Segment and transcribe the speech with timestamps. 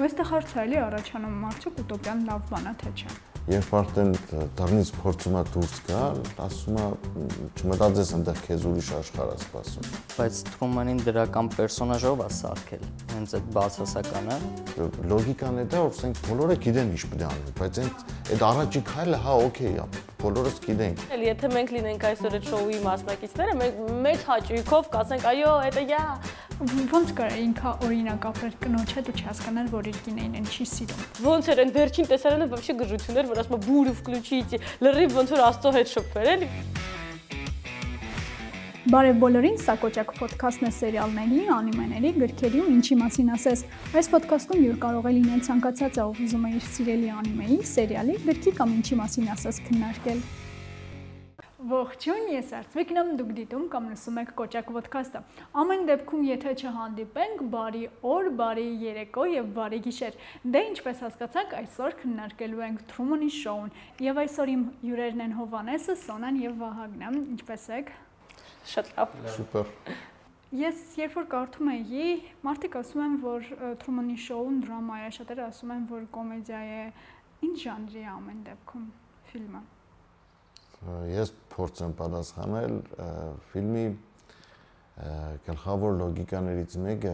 [0.00, 3.16] Այստեղ հարցը էլի առաջանում մարդիկ ուտոպիան լավ բան է թե չէ
[3.50, 4.12] երբ արդեն
[4.58, 6.84] դռնից փորձում է դուրս գալ, ասում է
[7.58, 13.50] չմտածես այնտեղ քեզ ուրիշ աշխարհ է սպասում։ Բայց Թրումանին դրական պերսոնաժով է սարքել, հենց այդ
[13.58, 14.38] բացասականը։
[14.72, 18.46] դե, Լոգիկան է դա, որ ասենք բոլորը գիտեն ինչ պետք է անեն, բայց հենց այդ
[18.52, 19.86] առաջի քայլը հա օքեյ է,
[20.22, 25.52] բոլորս գիտենք։ Էլ եթե մենք լինենք այսօր այդ շոուի մասնակիցները, մենք մեծ հաճույքով կասենք, այո,
[25.72, 26.04] դա յա։
[26.62, 31.00] Ոնց կարա ինքա օրինակ ապրել կնոջ հետ ու չհասկանալ, որ իր կինային են չի սիրում։
[31.26, 35.44] Ոնց էր այն վերջին տեսարանը բավական գժություններ որ ասում է բուրը վկլուչիտ, լրիվ ոնց որ
[35.48, 36.46] աստծո հետ շփվել։
[38.92, 43.62] Բարև բոլորին, սա Կոճակ Պոդքասթն է սերիալների, անիմեների, գրքերի ու ինչի մասին ասես։
[44.00, 48.54] Այս պոդքասթում յուր կարող է լինել ցանկացածը, ով ուզում է իր սիրելի անիմեի, սերիալի, գրքի
[48.58, 50.24] կամ ինչի մասին ասես քննարկել։
[51.62, 55.20] Ողջույն, ես Արծվիկն եմ, դուք դիտում կամ լսում եք Կոճակ ոդքասթը։
[55.62, 60.16] Ամեն դեպքում, եթե չհանդիպենք, բարի օր, բարի երեկո եւ բարի գիշեր։
[60.56, 63.70] Դե ինչպես հասկացաք, այսօր քննարկելու ենք Truman Show-ն
[64.02, 67.92] եւ այսօր իմ հյուրերն են Հովանեսը, Սոնան եւ Վահագնը։ Ինչպես եք։
[68.72, 69.70] Շատ լավ։ Սուպեր։
[70.62, 72.08] Ես երբ որ կարդում էի,
[72.48, 73.46] մարդիկ ասում են, որ
[73.84, 76.82] Truman Show-ն դրամա է, շատերը ասում են, որ կոմեդիա է։
[77.46, 78.90] Ինչ ժանրի է ամեն դեպքում
[79.30, 79.62] ֆիլմը
[81.12, 82.74] ես փորձեմ պատասխանել
[83.52, 83.84] ֆիլմի
[85.46, 87.12] գլխավոր լոգիկաներից մեկը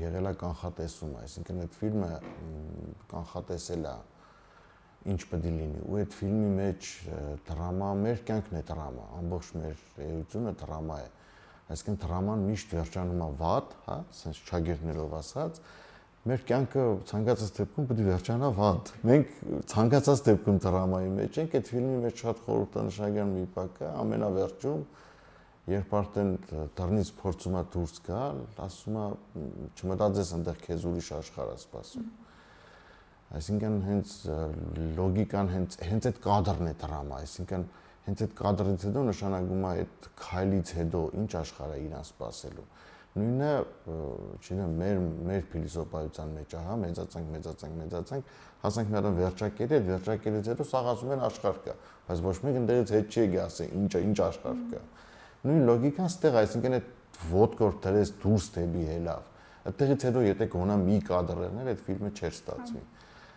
[0.00, 2.10] եղել է կանխատեսումը, այսինքն այդ ֆիլմը
[3.12, 3.94] կանխատեսել է
[5.14, 6.90] ինչ պետք է լինի ու այդ ֆիլմի մեջ
[7.48, 11.08] դրամա մեր կյանքն է դրամա ամբողջ մեր էությունը դրամա է
[11.74, 15.60] այսինքն դրաման միշտ վերջանում է վատ հա sense չագերներով ասած
[16.24, 19.32] մեր կյանքը ցանկացած դեպքում պետք է վերջանա վատ։ Մենք
[19.68, 24.80] ցանկացած դեպքում դրամայի մեջ ենք, այդ ֆիլմի մեջ շատ խորհրդանշական մի բան կա, ամենավերջում
[25.74, 26.32] երբ արդեն
[26.80, 29.04] դռնից փորձում է դուրս գալ, ասում է
[29.80, 32.08] չմտածես այնտեղ քեզ ուրիշ աշխարհ է սպասում։
[33.34, 34.16] Այսինքն հենց
[34.96, 37.68] լոգիկան հենց հենց այդ կադրն է դրամա, այսինքն
[38.04, 42.68] հենց այդ կադրից հետո նշանակում է այդ քայլից հետո ինչ աշխարհ է իրան սպասելու
[43.14, 43.50] նույնը
[44.42, 48.32] չինը մեր մեր փիլիսոփայության մեջ է, հա, մեծացանք, մեծացանք, մեծացանք,
[48.64, 51.76] հասանք մի հատ վերջակետի, այդ վերջակետից հետո սաղ ասում են աշխարհ կա,
[52.08, 54.82] բայց ոչ մեկ ընդերից հետ չի գասի, ինչ ինչ աշխարհ կա։
[55.44, 56.90] Նույն լոգիկան ստեղ, այսինքն այդ
[57.34, 59.30] ոդկոր դրես դուրս դեպի հելավ։
[59.64, 62.82] Այդտեղից հետո եթե գոնա մի կադր եղներ, այդ ֆիլմը չէր ստացվի։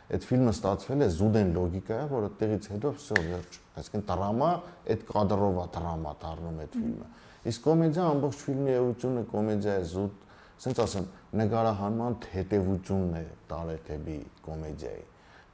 [0.07, 4.51] Այդ ֆիլմը ստացվել է զուդեն լոգիկայա, որ այդտեղից հետո վсё վերջ։ Այսինքն դրամա
[4.87, 7.07] այդ կադրով է դրամա դառնում այդ ֆիլմը։
[7.47, 10.23] Իսկ կոմեդիա ամբողջ ֆիլմի էությունը կոմեդիա է զուտ,
[10.57, 15.05] ասենց ասեմ, նկարահանման թեթևությունն է տարեթեբի կոմեդիայի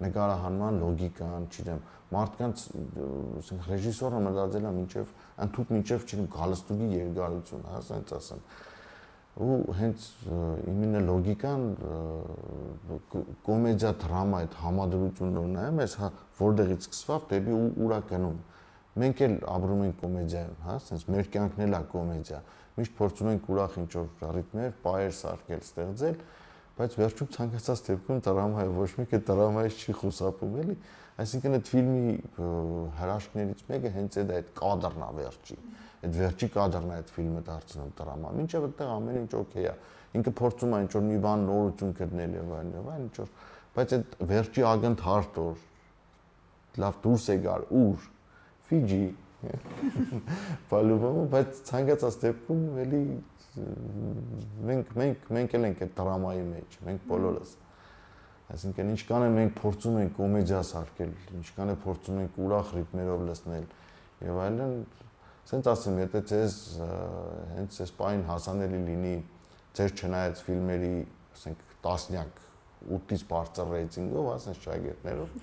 [0.03, 1.81] նկարահանման լոգիկան, չգիտեմ,
[2.13, 2.63] մարդկանց
[3.39, 5.11] ասենք ռեժիսորը մտածել է մինչև
[5.45, 8.43] ընդհանուր մինչև չգիտեմ գալստուկի երկարություն, հա, ասենց ասեմ
[9.43, 10.07] ու հենց
[10.69, 11.63] իմինը լոգիկան
[13.47, 17.55] կոմեդիա դրամա այդ համադրությունն նայեմ, ես հա որտեղից սկսվավ դեպի
[17.87, 18.37] ուրա գնում
[18.93, 22.39] մենք էլ ապրում ենք կոմեդիայում, հա, ասես մեր կյանքն էլ է կոմեդիա։
[22.73, 26.19] Միշտ փորձում ենք ուրախ ինչ-որ ռիթմեր, պայեր սարքել, ստեղծել,
[26.73, 30.75] բայց վերջում ցանկացած դեպքում դրամայի ոչ մեկը դրամայից չի խուսափում, էլի։
[31.13, 32.13] Այսինքն այդ ֆիլմի
[32.97, 35.57] հրաշքներից մեկը հենց այդ այդ կադրն է վերջի։
[36.03, 39.75] Այդ վերջի կադրն է այդ ֆիլմը դարձնում դրամա։ Մինչև այդտեղ ամեն ինչ օքեյ է։
[40.17, 43.29] Ինքը փորձում է ինչ-որ մի բան նորություն գտնել եւ այլն եւ այլն ինչ-որ,
[43.77, 45.63] բայց այդ վերջի ակնթարթ որ
[46.83, 48.09] լավ դուրս է գար ուր
[48.69, 49.03] Ֆիջի
[50.71, 53.01] Պալուբոմը, բայց ցանկացած դեպքում էլի
[54.69, 57.51] մենք մենք մենք էլ ենք այդ դրամայի մեջ, մենք բոլորս։
[58.53, 63.67] Այսինքն ինչքան է մենք փորձում ենք կոմեդիա սարքել, ինչքան է փորձում ենք ուրախ ռիթմերով լսնել
[64.23, 64.73] եւ այլն,
[65.43, 66.57] ասենց ասեմ, եթե ցեզ
[67.53, 69.15] հենց այս պայն հասանելի լինի
[69.79, 70.93] ձեր չնայած ֆիլմերի,
[71.33, 72.41] ասենք, տասնյակ
[72.93, 75.35] 8-ից բարձր ռեյտինգով, ասենք շագերտներով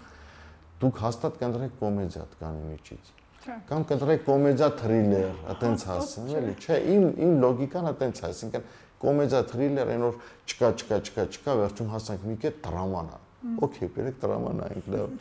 [0.80, 7.04] դուք հաստատ կընտրեք կոմեդիա տկանի միջից կամ կընտրեք կոմեդիա թրիլեր, այտենց հասցն, էլի, չէ, իմ
[7.24, 8.66] իմ լոգիկան այտենց է, այսինքն
[9.00, 13.20] կոմեդիա թրիլեր այն որ չկա, չկա, չկա, չկա, վերջում հասանք մի կետ դրաման է։
[13.64, 15.14] Okay, բերեք դրաման նայենք, լավ։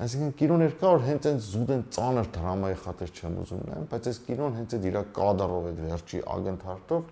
[0.00, 4.08] Այսինքն կինոներ կա որ հենց այն զուտ են ծանր դրամայի խաթեր չեմ ուզում նայեմ, բայց
[4.10, 7.10] այս կինոն հենց այդ իր կադրով այդ վերջի ագնթարտով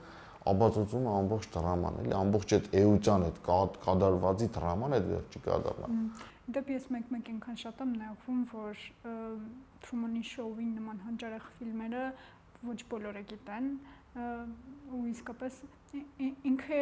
[0.48, 3.40] ապացուցում է ամբողջ դրաման, էլի, ամբողջ այդ էության այդ
[3.84, 8.84] կադրվածի դրաման այդ վերջի կադրն է։ Դեպի ես մեկ-մեկ այնքան շատ եմ նայվում, որ
[9.84, 12.04] Truman Show-ի նման հանճարեղ ֆիլմերը
[12.68, 13.68] ոչ բոլորը գիտեն
[14.96, 15.58] ու իսկապես
[16.48, 16.80] ինքը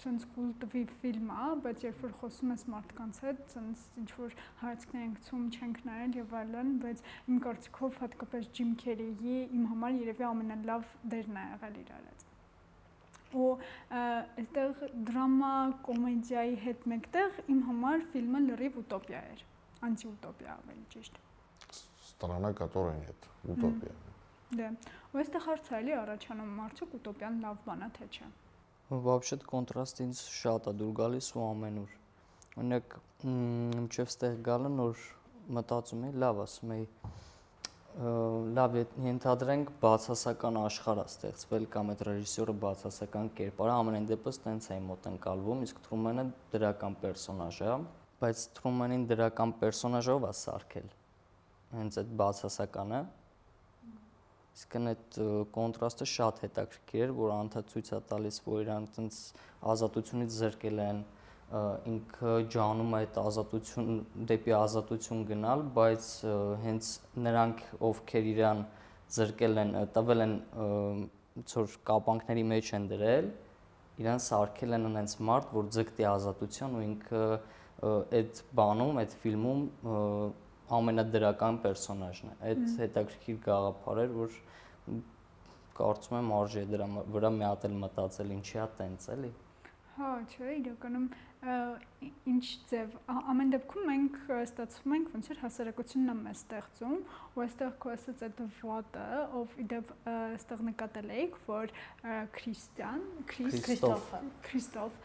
[0.00, 5.02] ցենց կուլտվի ֆիլմ է, բայց երբ որ խոսում ես մարդկանց հետ, ցենց ինչ որ հարցներ
[5.02, 10.28] ենք ցում, չենք նայել եւ այլն, բայց իմ կարծիքով հատկապես Jim Carrey-ի իմ համար երևի
[10.30, 12.29] ամենալավ դերն է եղել իր արած
[13.35, 13.49] ու
[13.99, 15.51] այստեղ դրամա,
[15.87, 19.43] կոմեդիայի հետ մեկտեղ իմ համար ֆիլմը լրիվ ուտոպիա էր,
[19.89, 21.21] անտիուտոպիա ավելի ճիշտ։
[22.05, 23.91] Страна, которая нет, утопия։
[24.55, 24.71] Դե,
[25.11, 28.27] ու այստեղ հարցը էլի առաջանում մարդիկ ուտոպիան լավ բան է թե չէ։
[29.05, 31.95] Вообще կոնտրաստ ինձ շատ է դուր գալիս ու ամենուր։
[32.61, 32.95] Օրինակ,
[33.25, 35.01] մինչև ստեղ գալը նոր
[35.57, 36.85] մտածում էի, լավ ասում էի,
[37.98, 44.76] լավ ենթադրենք բացասական աշխարհ է ստեղծվել կամ այդ ռեժիսորը բացասական կերպար ամենայն դեպս տենց է
[44.86, 47.74] մոտ ընկալվում իսկ Թրումենը դրական պերսոնաժ է
[48.22, 50.88] բայց Թրումենին դրական պերսոնաժով է սարքել
[51.80, 53.00] հենց այդ բացասականը
[54.60, 55.18] իսկ այդ
[55.58, 59.18] կոնտրաստը շատ հետաքրքիր էր որ անդադ ցույց է տալիս որ իրանք տենց
[59.74, 61.02] ազատությունից զրկել են
[61.50, 63.94] ինքը ջանում է այդ ազատություն
[64.30, 66.10] դեպի ազատություն գնալ, բայց
[66.64, 66.90] հենց
[67.26, 68.60] նրանք ովքեր իրան
[69.16, 70.34] զրկել են, տվել են
[71.50, 73.30] ծոր կապանքների մեջ են դրել,
[74.04, 77.24] իրան սարքել են այնց մարդ, որ ձգտի ազատություն ու ինքը
[78.20, 79.62] այդ բանում, այդ ֆիլմում
[80.78, 84.36] ամենադրական պերսոնաժն է։ Այդ հետաքրքիր գաղափար էր, որ
[85.80, 89.30] կարծում եմ արժի դրա վրա մի հատ էլ մտածել ինչի է տենց էլի։
[89.96, 91.06] Հա, չէ, իրականում
[91.40, 96.98] ինչ ձև ամեն դեպքում մենք ստացվում ենք ոնց որ հասարակությունն է մեզ ստեղծում
[97.32, 99.04] ու այստեղ քո ասած այդ վատը
[99.40, 101.72] ով իդեպ այստեղ նկատել էիք որ
[102.36, 104.20] քրիստիան քրիստոֆը
[104.50, 105.00] քրիստոֆ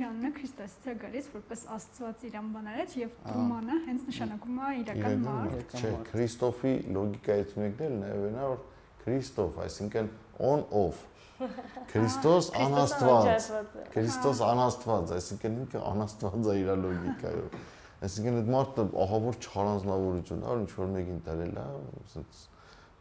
[0.00, 5.24] իրանն է քրիստոսից է գալիս որպես աստված իրան բանարեց եւ ռոմանը հենց նշանակում է իրական
[5.28, 8.69] մարդ չէ քրիստոֆի լոգիկայից մեկն էլ նաեւ նա որ
[9.00, 10.10] Քրիստոս, այսինքն
[10.50, 11.04] on off։
[11.90, 13.50] Քրիստոս անաստված։
[13.94, 17.58] Քրիստոս անաստված, այսինքն ինքը անաստված է իր լոգիկայով։
[18.00, 21.64] Այսինքն այդ մարդը ահավոր չհարանձնավորություն, այլ ինչ որ մեկին տալել է,
[22.00, 22.44] ասենց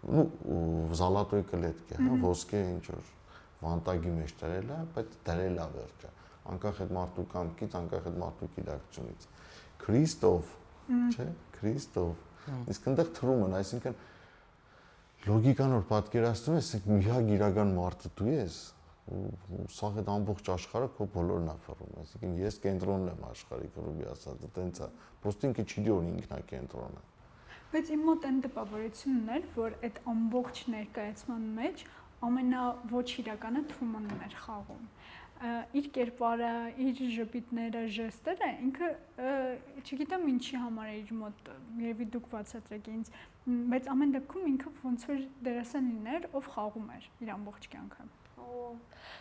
[0.10, 0.24] ну
[1.00, 3.10] զալատոյ կլետք է, հա, ոսկե ինչ որ
[3.60, 6.12] վանտագի մեջ դրել է, բայց դրել է վերջը։
[6.50, 9.26] Անկախ այդ մարդու կամքից, անկախ այդ մարդու իրակցունից։
[9.84, 10.54] Քրիստոֆ,
[11.16, 11.28] չէ՞,
[11.60, 12.14] Քրիստոֆ։
[12.74, 13.98] Իսկ այնտեղ թրումն, այսինքն
[15.30, 18.58] լոգիկան որ պատկերացնում ես, միակ իրական մարդը դու ես,
[19.74, 24.48] սա այդ ամբողջ աշխարհը քո բոլորն է ֆռում, այսինքն ես կենտրոնն եմ աշխարհի գրուպի ասած,
[24.58, 24.90] տենց է։
[25.24, 27.04] Պոստը ինքը չի դոր ինքնա կենտրոնը։
[27.70, 31.84] Բայց իմ մոտ այն տպավորությունն էր, որ այդ ամբողջ ներկայացման մեջ
[32.30, 34.88] ամենաոչ իրականը Թրումանն էր խաղում
[35.40, 36.52] իր կերպարը,
[36.84, 38.90] իր ժպիտները, ժեստերը ինքը
[39.86, 41.52] չգիտեմ ինչի համար է իր մոտ,
[41.86, 43.12] երևի դուք բացատրեք ինձ,
[43.72, 48.10] բայց ամեն դեպքում ինքը ոնց որ դերասան լիներ, ով խաղում էր իր ամբողջ կյանքը։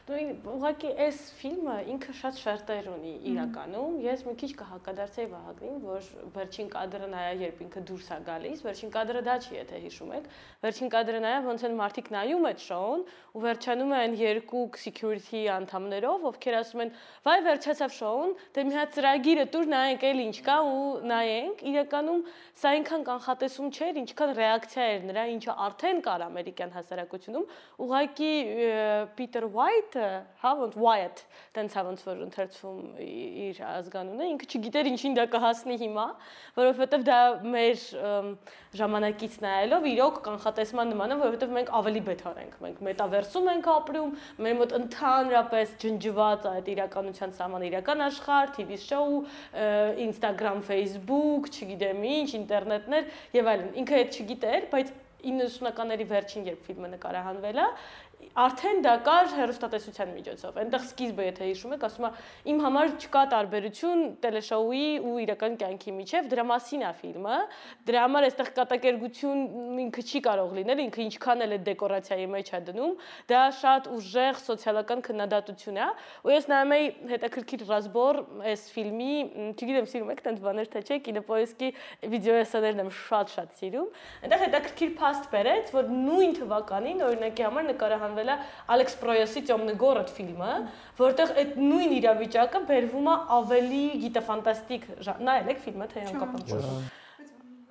[0.08, 6.06] Դու ուղղակի այս ֆիլմը ինքը շատ շերտեր ունի իրականում։ Ես մի քիչ կհակադարձեի Վահագնին, որ
[6.36, 10.30] վերջին կադրը նայա, երբ ինքը դուրս է գալիս, վերջին կադրը դա չի, եթե հիշում եք։
[10.64, 13.04] Վերջին կադրը նայա, ոնց են մարդիկ նայում այդ շոուն
[13.36, 16.94] ու վերջանում է այն երկու security անդամներով, ովքեր ասում են՝
[17.28, 22.24] «Վայ, վերջացավ շոուն, դե մի հատ ծրագիրը տուր նայենք էլ ինչ կա» ու նայենք։ Իրականում
[22.58, 27.46] սա այնքան կանխատեսում չէր, ինչքան ռեակցիա էր նրա, ինչը արդեն կար ամերիկյան հասարակությունում։
[27.84, 28.32] Ուղղակի
[29.18, 30.08] Peter White-ը,
[30.42, 31.22] հա, ոնց Wyatt,
[31.56, 36.04] տենց հա ոնց որ ընթերցվում իր ազգանունը, ինքը չգիտեր ինչին դա կհասնի հիմա,
[36.58, 37.18] որովհետև դա
[37.54, 37.82] մեր
[38.78, 44.14] ժամանակից նայելով իրոք կանխատեսման նման է, որովհետև մենք ավելի բետար ենք, մենք մետավերսում ենք ապրում,
[44.46, 49.08] մեր մոտ ընդհանրապես ջնջված այդ իրականության սահմանը իրական աշխարհ, TV show,
[50.06, 56.88] Instagram, Facebook, չգիտեմ ինչ, ինտերնետներ եւ այլն։ Ինքը այդ չգիտեր, բայց 90-ականների վերջին երբ ֆիլմը
[56.92, 57.64] նկարահանվել է,
[58.38, 62.10] արդեն դա կար հերոստատեսության միջոցով։ Այնտեղ սկիզբը, եթե հիշում եք, ասում է
[62.52, 67.38] իմ համար չկա տարբերություն տելեշոուի ու իրական կյանքի միջև, դրա մասին է ֆիլմը։
[67.88, 69.42] Դրա համար այստեղ կատակերգություն
[69.84, 72.94] ինքը չի կարող լինել, ինքը ինչքան էլ է դեկորացիայի մեջ է դնում,
[73.32, 75.88] դա շատ ուժեղ սոցիալական քննադատություն է։
[76.28, 79.12] Ու ես նայում եի հետաքրքիր ռազմոր այս ֆիլմի,
[79.58, 81.68] չգիտեմ, սիրում եք տենց բաներ թե չէ, կինոպոեսկի
[82.14, 83.88] վիդեոեսաներն եմ շատ-շատ սիրում։
[84.28, 88.36] Այնտեղ հետաքրքիր փաստ բերեց, որ նույն թվականին օրինակի համար նկարահան նկարահանվել է
[88.74, 90.52] Ալեքս Պրոյոսի Տյոմնը գորոդ ֆիլմը,
[90.98, 94.88] որտեղ այդ նույն իրավիճակը բերվում է ավելի գիտաֆանտաստիկ,
[95.28, 96.32] նայել եք ֆիլմը թե անկապ։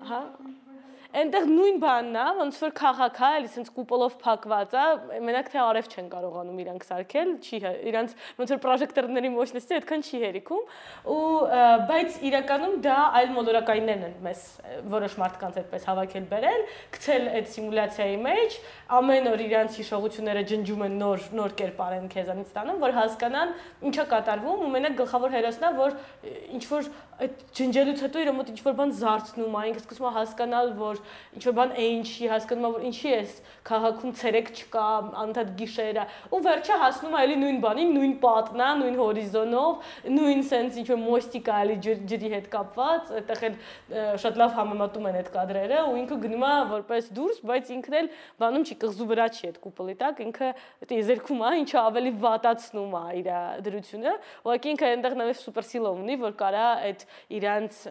[0.07, 0.21] Հա
[1.17, 4.83] այնտեղ նույն բանն է, ոնց որ քաղաքա, էլի սենց կուպոլով փակված է,
[5.25, 7.59] մենակ թե արև չեն կարողանում իրանք սարքել, չի
[7.89, 10.67] իրանք ոնց որ պրոժեկտորների մощности այդքան չի հերիքում,
[11.15, 11.23] ու
[11.89, 14.43] բայց իրականում դա այլ մոլորակայիններն են մեզ
[14.93, 16.65] որոշ մարդկանց այդպես հավաքել բերել,
[16.97, 18.59] գցել այդ սիմուլյացիայի մեջ,
[18.97, 23.53] ամեն օր իրանք հիշողությունները ջնջում են նոր նոր կերպար են քեզանից ստանում, որ հասկանան
[23.89, 25.97] ինչա կատարվում ու մենակ գլխավոր հերոսն է, որ
[26.57, 30.11] ինչ որ այդ ջնջելուց հետո իր մոտ ինչ որ բան զարթնում է, ինքը սկսում է
[30.17, 30.99] հասկանալ, որ
[31.37, 33.21] ինչ որ բան այն չի հասկանում, որ ինչի է
[33.67, 34.85] քաղաքում ցերեկ չկա,
[35.23, 40.43] անդադ գիշերը, ու վերջը հասնում է էլի նույն բանին, նույն պատն է, նույն հորիզոնով, նույն
[40.51, 41.77] sense ինչ որ մոստիկ է էլի
[42.11, 43.57] ջրի հետ կապված, այդտեղ էլ
[44.21, 48.09] շատ լավ համեմատում են այդ կադրերը ու ինքը գնում է որպես դուրս, բայց ինքն էլ
[48.45, 50.49] բանում չի կղզու վրա չի այդ կուպլի տակ, ինքը
[50.91, 53.29] տեզերքում է, ինչը ավելի վատացնում է իր
[53.67, 54.15] դրությունը,
[54.47, 57.06] ուղղակի ինքը այնտեղ նաև սուպեր սիլով ունի, որ կարա այդ
[57.37, 57.83] իրանց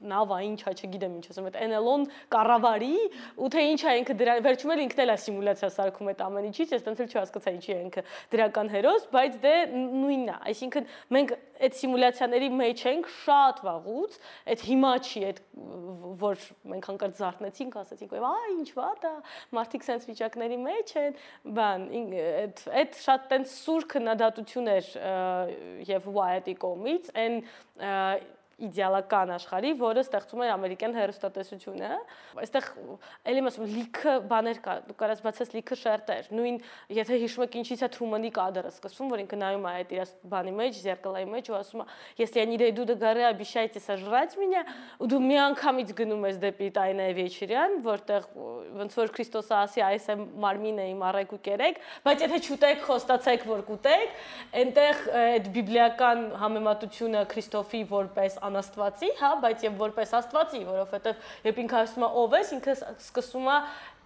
[0.00, 2.94] նավա ինչա, չգիտեմ ինչ ասեմ, այդ NLO-ն կառավարի
[3.36, 6.72] ու թե ինչա ինքը դրա վերջում էլ ինքն էլ է սիմուլյացիա սարքում այդ ամեն ինչից,
[6.76, 11.34] ես տենց էլ չհասկացա ինչի է ինքը դրական հերոս, բայց դե նույնն է, այսինքն մենք
[11.60, 14.16] այդ սիմուլյացիաների մեջ ենք շատ վաղուց,
[14.54, 15.40] այդ հիմա չի, այդ
[16.24, 19.12] որ մենք հանկարծ զարթնեցինք, ասացինք, «Այ ինչ վատ է,
[19.60, 21.20] մարդիկ sense վիճակների մեջ են»,
[21.60, 21.86] բան,
[22.40, 24.90] այդ այդ շատ տենց սուր քննադատություն էր
[25.90, 27.42] եւ Wyatt-ի կողմից, այն
[28.66, 31.90] իդեալական աշխարհի, որը ստեղծում է ամերիկյան հերոստատեսությունը։
[32.40, 32.66] Այստեղ
[33.30, 36.58] ելի մասում լիքը բաներ կա, դու կարաս բացես լիքը շերտեր։ Նույն
[37.00, 40.54] եթե հիշում եք ինչից է Թրումանի կադրը սկսվում, որ ինքը նայում է այդ իր բանի
[40.60, 41.86] մեջ, зеркалայի մեջ ու ասում է.
[42.20, 44.64] «Если я не дойду до горы, обещайте сожрать меня»։
[45.00, 48.28] Ու դու մի անգամից գնում ես դեպի Տայնե Վեչիրյան, որտեղ
[48.80, 53.46] ոնց որ Քրիստոսը ասի, այս է մարմինը իմ առեք ու կերեք, բայց եթե չուտեք, խոստացեք,
[53.50, 54.16] որ կուտեք,
[54.60, 61.80] այնտեղ այդ բիբլիական համեմատությունը Քրիստոֆի որպես անաստվածի, հա, բայց եւ որպես աստվածի, որովհետեւ երբ ինքը
[61.80, 63.58] ասում է ով ես, ինքը սկսում է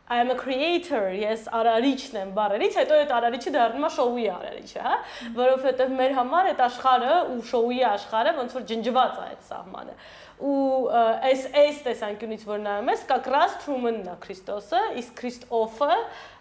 [0.06, 4.82] I am a creator, ես արարիչն եմ բառերից, հետո այդ արարիչը դառնում է շոուի արարիչը,
[4.84, 4.96] հա,
[5.38, 9.96] որովհետև մեր համար այդ աշխարհը ու շոուի աշխարհը ոնց որ ջնջված է այդ սահմանը
[10.39, 10.87] Ու
[11.27, 15.97] այս այս տեսանկյունից որ նայում ես, как раз Truman-ն է Քրիստոսը, իսկ Քրիստոֆը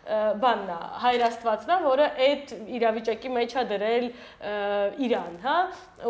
[0.09, 4.07] բանն է, հայր Աստվածն է, որը այդ իրավիճակի մեջ է դրել
[5.05, 5.57] Իրան, հա,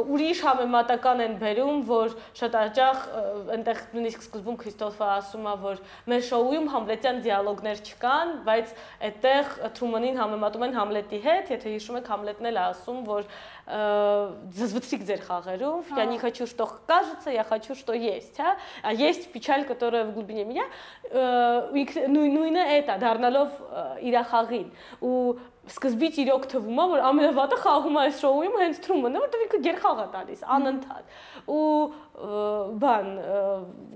[0.04, 3.00] ուրիշ համեմատական են բերում, որ շատ հաճախ
[3.57, 8.76] այնտեղ նույնիսկ սկզբում Քրիստոֆը ասում է, որ մեր շոուում համլետյան դիալոգներ չկան, բայց
[9.09, 13.26] այդտեղ Թրումանին համեմատում են Համլետի հետ, եթե հիշում եք Համլետն էլ ասում, որ
[14.54, 19.33] зазвучик ձեր խաղերով, я не хочу, что кажется, я хочу, что есть, հա, а есть
[19.33, 20.64] печаль, которая в глубине меня,
[21.12, 23.49] նույնը այդ է, դառնալով
[24.04, 24.68] իր խաղին
[25.00, 25.21] ու
[25.68, 29.99] սկզբից իրոք թվում է որ ամենավատը խաղում է այս շոուում հենց Թրումանը, որտեղ ինքը գերխաղ
[30.00, 31.18] է տալիս անընդհատ։
[31.52, 31.64] Ու
[32.83, 33.09] բան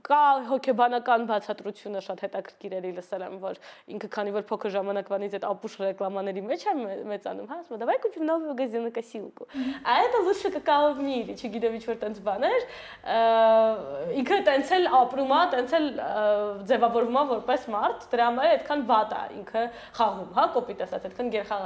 [0.06, 3.58] կա հոգեբանական բացատրությունը շատ հետաքրքիր էլի լսել եմ, որ
[3.94, 6.74] ինքը քանի որ փոքր ժամանակվանից այդ ապուշ ռեկլամաների մեջ է
[7.12, 9.48] մեծանում, հա, ասում давай купим новую газонокосилку։
[9.84, 12.60] А это лучше какао в мире, չգիտեմ ինչ որ տենց բաներ։
[14.22, 15.86] Ինքը տենց էլ ապրում է, տենց էլ
[16.70, 19.64] ձևավորվում է որպես մարդ, դրա համար այդքան վատ է ինքը
[19.98, 21.62] խաղում, հա, կոպիտ ասած, այդքան գերխաղ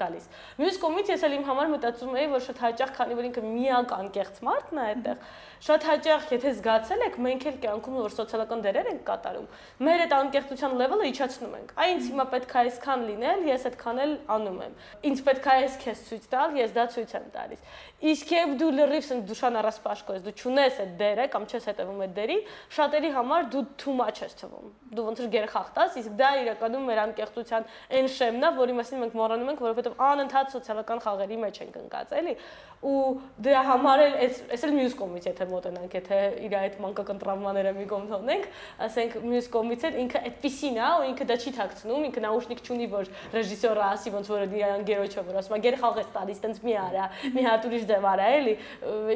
[0.00, 0.28] տալիս։
[0.60, 3.94] Մյուս կողմից ես էլ իմ համար մտածում էի, որ շատ հաճախ, քանի որ ինքը միակ
[3.96, 5.18] անկեղծ մարդն է այդտեղ,
[5.61, 9.49] շատ հաճախ, եթե զգացել եք, մենք էլ կյանքում որ սոցիալական դերեր ենք կատարում,
[9.85, 14.01] մեր այդ անկեղծության level-ը իջացնում ենք։ Այ ինձ հիմա պետք է այսքան լինել, ես այդքան
[14.01, 14.73] էլ անում եմ։
[15.11, 17.61] Ինձ պետք է այս քեզ ցույց տալ, ես դա ցույց եմ տալիս։
[18.01, 21.99] Իսկ երբ դու լրիվ սն դուշան առասպաշկո ես, դու ճունես այդ դերը կամ չես հետևում
[22.01, 22.37] այդ դերի,
[22.73, 27.01] շատերի համար դու too much ես թվում։ Դու ոնց որ գերխախտաս, իսկ դա իրականում մեր
[27.05, 27.67] անկեղծության
[28.01, 32.15] այն շեմն է, որի մասին մենք մոռանում ենք, որովհետև անընդհատ սոցիալական խաղերի մեջ ենք ընկած,
[32.21, 32.35] էլի։
[32.81, 32.97] Ու
[33.45, 37.73] դրա համար էլ այս այս էլ մյուս կողմից եթե մոտենանք, եթե իր այդ մանկական տրավմաները
[37.77, 38.47] մի կողմ թողնենք,
[38.87, 42.87] ասենք մյուս կողմից էլ ինքը այդպեսին է ու ինքը դա չի թաքցնում, ինքը նաուշնիկ չունի,
[42.89, 46.61] որ ռեժիսորը ասի ոնց որ իրան գերոջը որ ասում է գեր խաղ է տալիս, տենց
[46.65, 47.05] մի արա,
[47.37, 48.55] մի հատ ուրիշ ձև արա, էլի։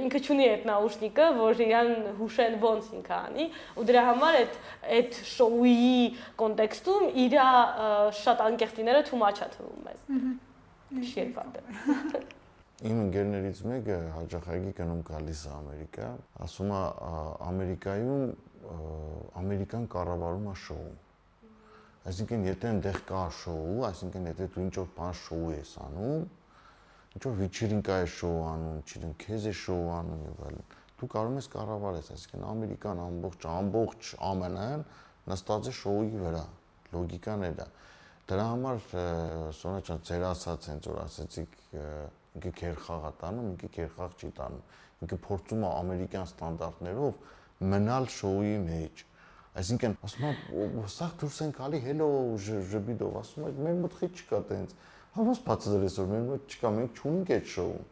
[0.02, 1.92] Ինքը չունի այդ նաուշնիկը, որ իրան
[2.22, 4.58] հուշեն ոնց ինքը անի, ու դրա համար այդ
[5.00, 6.00] այդ շոուի
[6.46, 7.38] կոնտեքստում իր
[8.22, 12.26] շատ անկեղծ լինելը too much-ա թվում մեզ։ Շերպատը։
[12.86, 16.08] Իմ ընկերներից մեկը հաջախագի կնում գալիս է Ամերիկա,
[16.44, 16.82] ասում է
[17.48, 18.26] Ամերիկայում
[19.40, 20.94] ամերիկան կառավարում է շոու։
[22.10, 26.26] Այսինքն եթե այնտեղ կա շոու, այսինքն եթե դու ինչ-որ բան շոու ես անում,
[27.16, 30.66] ինչ-որ վիճերինկա է շոու անում, չգիտեմ, քեզ է շոու անում եւ այլն,
[31.00, 34.86] դու կարող ես կառավարես, այսինքն ամերիկան ամբողջ ամբողջ ԱՄՆ-ն
[35.26, 36.44] նստած է շոուի վրա։
[36.96, 37.66] Լոգիկան է դա։
[38.30, 38.78] Դրա համար
[39.56, 41.58] Սոնա ջան, ձեր ասած հենց որ ասեցիք
[42.36, 44.64] ինքը քեր խաղ է տանում, ինքը քեր խաղ չի տանում։
[45.06, 47.20] Ինքը փորձում է ամերիկյան ստանդարտներով
[47.76, 49.04] մնալ շոուի մեջ։
[49.56, 52.08] Այսինքն, ասում եմ, սա դուրս են գալի հելո
[52.46, 54.74] ժբիդով, ասում եմ, մեր մտքի չկա տենց։
[55.16, 57.84] Հավաս բացատրես որ մեր մոտ չկա, մենք չունենք այդ շոուն։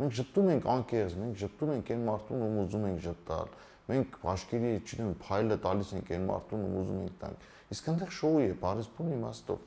[0.00, 3.50] Մենք ճտում ենք անկեղծ, մենք ճտում ենք այն մարդուն, ում ուզում ենք ճտալ։
[3.90, 7.44] Մենք բաշկերի, չգիտեմ, փայլը տալիս ենք այն մարդուն, ում ուզում ենք տանք։
[7.76, 9.60] Իսկ այնտեղ շոու է, բարես բուն իմաստով։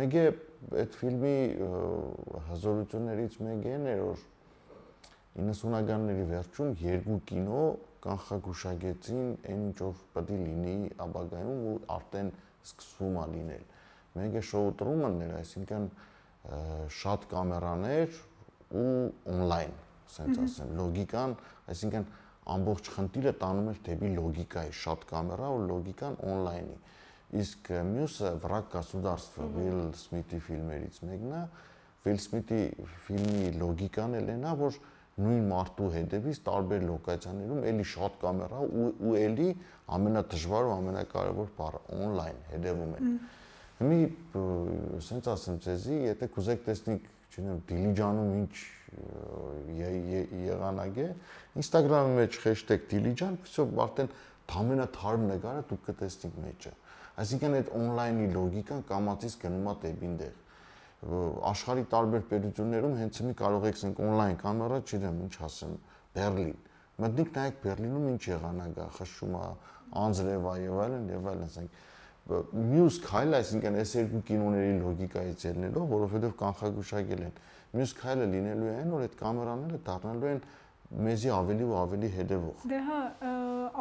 [0.00, 0.24] Մեկ է
[0.80, 1.36] այդ ֆիլմի
[2.50, 4.20] հզորություններից մեկը էր որ
[5.40, 7.62] 90-ականների վերջում երկու կինո
[8.04, 12.30] կանխագուշակեցին այն ինչ որ պետք է լինի ապագայում ու արդեն
[12.66, 13.66] սկսվում է լինել։
[14.18, 15.86] Մենք է շոու տրումն էր, այսինքն
[16.99, 18.19] շատ կամերաներ
[18.75, 18.89] ու
[19.33, 19.75] on-line,
[20.05, 21.35] ասենց ասեմ, լոգիկան,
[21.73, 22.07] այսինքն
[22.55, 26.77] ամբողջ խնդիրը տանում էր դեպի լոգիկայի, շատ կամերա ու լոգիկան on-line-ի։
[27.41, 31.45] Իսկ մյուսը վրակ государство Will Smith-ի ֆիլմերից մեկն է,
[32.05, 32.59] Will Smith-ի
[33.07, 34.77] ֆիլմի լոգիկան էլ է նա, որ
[35.15, 39.47] նույն մարդու հետևից տարբեր լոկացիաներում էլի շատ կամերա ու ու էլի
[39.95, 43.13] ամենադժվար ու ամենակարևոր բառը on-line հետևում են։
[43.79, 43.99] Հիմի
[45.01, 48.55] ասենց ասեմ ցեզի, եթե կուզեք տեսնեք, չունեմ Դիլիջանում ինչ
[50.45, 51.09] եղանակ է,
[51.59, 54.09] Instagram-ի մեջ hashtag Դիլիջան, всё արդեն
[54.55, 56.73] ամենաթարմ նկարը դուք կտեսնեք մեջը։
[57.25, 60.35] Այսինքն այդ on-line-ի լոգիկան կամածից գնում է դեպին դեր
[61.05, 65.73] աշխարհի տարբեր պետություններում հենց մի կարող եք ասենք on-line կամերա, չգիտեմ, ինչ ասեմ,
[66.15, 66.55] Բերլին։
[67.03, 69.43] Մտնիկ նայեք Բերլինում ինչ եղանակ է, խշշում է,
[70.05, 71.77] անձրև է եւ այլն եւ այլն, ասենք
[72.30, 78.74] մյուս քայլը, այսինքն այս երկու կինոների լոգիկայից ելնելով, որովհետեւ կանխագուշակել են։ Մյուս քայլը լինելու է
[78.80, 80.44] այն, որ այդ կամերաները դառնալու են
[81.10, 83.00] մեզի ավելի ու ավելի հետևող։ Դե հա,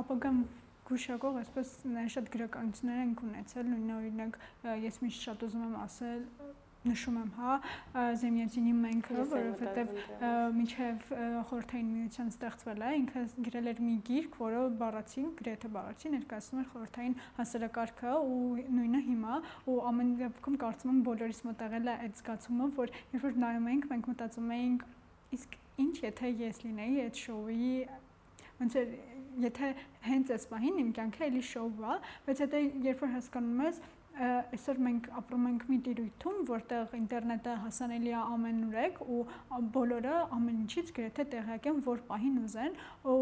[0.04, 0.42] ապագան
[0.90, 1.72] գուշակող այսպես
[2.14, 4.38] շատ գրականություններ են ունեցել, նույն օրինակ
[4.86, 6.22] ես միշտ շատ ուզում եմ ասել
[6.88, 7.56] նշում եմ, հա,
[8.22, 9.90] Զեմյատինի մենքը, որովհետև
[10.56, 11.10] միջև
[11.50, 16.70] խորհրդային միության ստեղծվել է, ինքը գրել էր մի գիրք, որը բառացին, գրեթե բառացի ներկայացնում էր
[16.74, 18.40] խորհրդային հասարակարգը ու
[18.80, 23.28] նույնը հիմա ու ամեն դեպքում կարծում եմ բոլորիս մոտ եղել է այդ զգացումը, որ երբ
[23.28, 24.88] որ նայում ենք, մենք մտածում էինք,
[25.36, 27.74] իսկ ինչ եթե ես լինեի այդ շոուի
[28.60, 28.90] ոնց էր
[29.48, 29.70] եթե
[30.10, 31.96] հենց այս պահին իմ կյանքը էլի շոու է,
[32.28, 33.82] բայց հետո երբ որ հասկանում ես,
[34.20, 39.20] այսօր մենք ապրում ենք մի տիրույթում, որտեղ ինտերնետը հասանելի է ամենուրեք ու
[39.76, 42.80] բոլորը ամեն ինչից գրեթե տեղյակ են, որ պահին ուզեն
[43.14, 43.20] ու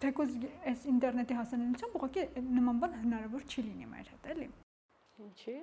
[0.00, 0.36] թեկուզ
[0.70, 2.26] այս ինտերնետի հասանելիությամբ ուղղակի
[2.60, 4.48] նման բան հնարավոր չի լինի մեր հետ, էլի։
[5.24, 5.56] Ինչի՞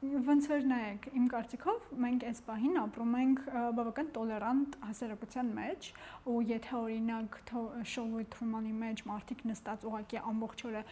[0.00, 3.40] ոնց որ նայեք, իմ կարծիքով մենք այս պահին ապրում ենք
[3.76, 5.88] բավական տոլերանտ հասարակության մեջ,
[6.32, 7.36] ու եթե օրինակ
[7.92, 10.82] շոուի Թրումանի մեջ մարդիկ նստած ուղակի ամբողջ օրը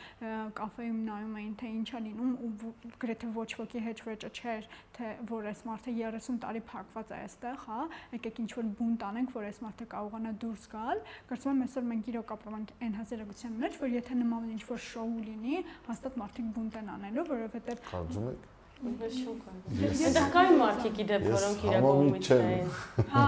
[0.61, 5.15] կաֆեում նայում էին թե ինչ է լինում ու գրեթե ոչ ոքի հետ վրճը չէր, թե
[5.33, 7.81] որ այս մարդը 30 տարի փակված է այստեղ, հա,
[8.19, 11.03] եկեք ինչ որ բունտ անենք, որ այս մարդը կարողանա դուրս գալ։
[11.33, 14.85] Կարծում եմ այսօր մենք իրոք ապրում ենք այն հասարակության մեջ, որ եթե նման ինչ որ
[14.91, 21.63] շոու լինի, հաստատ մարդիկ բունտ են անելու, որովհետև Կարծում եք Այնտեղ կային մարդիկ իդեպ, որոնք
[21.67, 22.69] իրականում չէին։
[23.11, 23.25] Հա,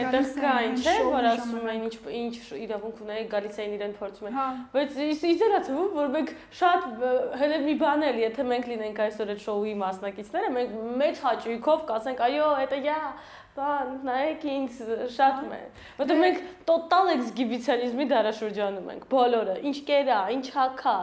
[0.00, 2.32] այնտեղ կային, չէ, որ ասում են ինչ ինչ
[2.64, 4.96] իրավունք ունեի, գալիս էին իրեն փորձում են։ Բայց
[5.28, 6.88] իզերա թվում, որ մենք շատ
[7.44, 12.24] հենց մի բան էլ, եթե մենք լինենք այսօր այդ շոուի մասնակիցները, մենք մեջ հաճույքով կասենք,
[12.24, 13.00] այո, դա յա
[13.54, 14.78] բան, նայեք ինձ
[15.14, 15.58] շատ մե։
[16.00, 20.94] Որտեղ մենք տոտալ էքսգիբիցիոնիզմի դարաշրջանում ենք, բոլորը, ինչ կերա, ինչ հակա,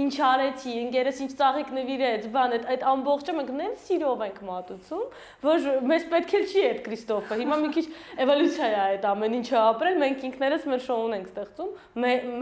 [0.00, 5.04] ինչ արեցի, ընկերս ինչ ծաղիկ նվիրեց, բան, այդ այդ ամբողջը մենք նենց սիրով ենք մատուցում,
[5.44, 7.86] որ մեզ պետք էլ չի այդ Քրիստոֆը։ Հիմա մի քիչ
[8.24, 11.72] էվոլյուցիա է այդ ամեն ինչը ապրել, մենք ինքներս մեր շոուն ենք ստեղծում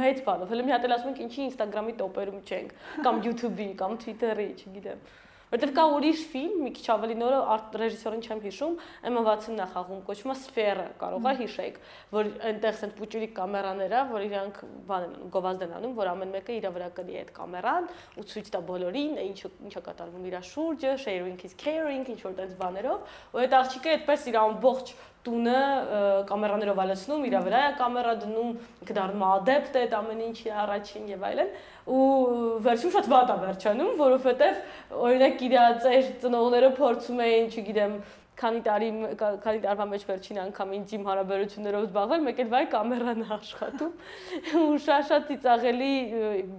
[0.06, 4.02] մեծ բանով։ Հələ մի հատ էլ ասում ենք ինչի Instagram-ի տոպերում չենք, կամ YouTube-ի, կամ
[4.06, 5.06] Twitter-ի, չգիտեմ։
[5.46, 7.36] Որտեվ կա ուրիշ ֆիլմ, մի քիչ ավելի նորը
[7.78, 8.72] ռեժիսորին չեմ հիշում,
[9.06, 11.78] Emma Watson-ն է խաղում, կոչվում է Սֆերը, կարող է հիշեք,
[12.16, 14.58] որ այնտեղ ցենց պուճուրիկ կամերաներ է, որ իրանք
[14.90, 18.26] բան են անում, գովազդ են անում, որ ամեն մեկը իր վրա կլի այդ կամերան ու
[18.26, 23.16] ցույց տա բոլորին, ինչը ինչա կատարվում իր շուրջը, sharing is caring, ինչ որ տենց բաներով,
[23.36, 25.60] ու այդ աղջիկը այդպես իր ամբողջ տունը
[26.30, 28.50] կամերաներով ալեցնում, իր վրա է կամերա դնում,
[28.82, 31.50] ինքը դառնում է ադեպտ այդ ամեն ինչի առաջին եւ այլն
[31.86, 32.04] ու
[32.66, 34.60] վերջում շատ վատ է վերջանում, որովհետեւ
[35.06, 37.98] օրինակ իր ծեր ծնողները փորձում էին, չգիտեմ,
[38.36, 43.22] քանի տարի քանի տարվա մեջ վերջին անգամ ինձ իմ հարաբերություններով զբաղվել, մեկ էլ վայ կամերան
[43.24, 43.92] է աշխատում
[44.60, 45.92] ու շատ-շատ ծիծաղելի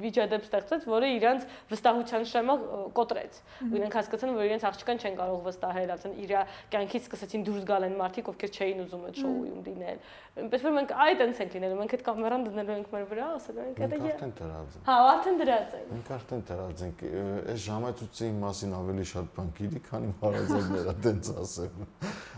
[0.01, 2.55] վիճադեպ ստեղծեց, որը իրանց վստահության շեմը
[2.97, 6.33] կոտրեց։ Ու իրենք հասկացան, որ իրենց աղջկան չեն կարող վստահել, ասեն իր
[6.73, 10.01] կյանքից սկսեցին դուրս գալ այն մարդիկ, ովքեր չէին ուզում այդ շոուում լինել։
[10.37, 13.63] Այնպես որ մենք այդ այնց ենք լինելու, մենք այդ կամերան դնելու ենք մեր վրա, ասելու
[13.67, 17.01] ենք, դա է։ Արդեն դրած ենք։ Հա, արդեն դրած ենք։ Մենք արդեն դրած ենք։
[17.47, 20.93] Այս ժամացույցի մասին ավելի շատ բան գիտի, քանի հարազատները,
[21.41, 21.66] ասեմ եմ։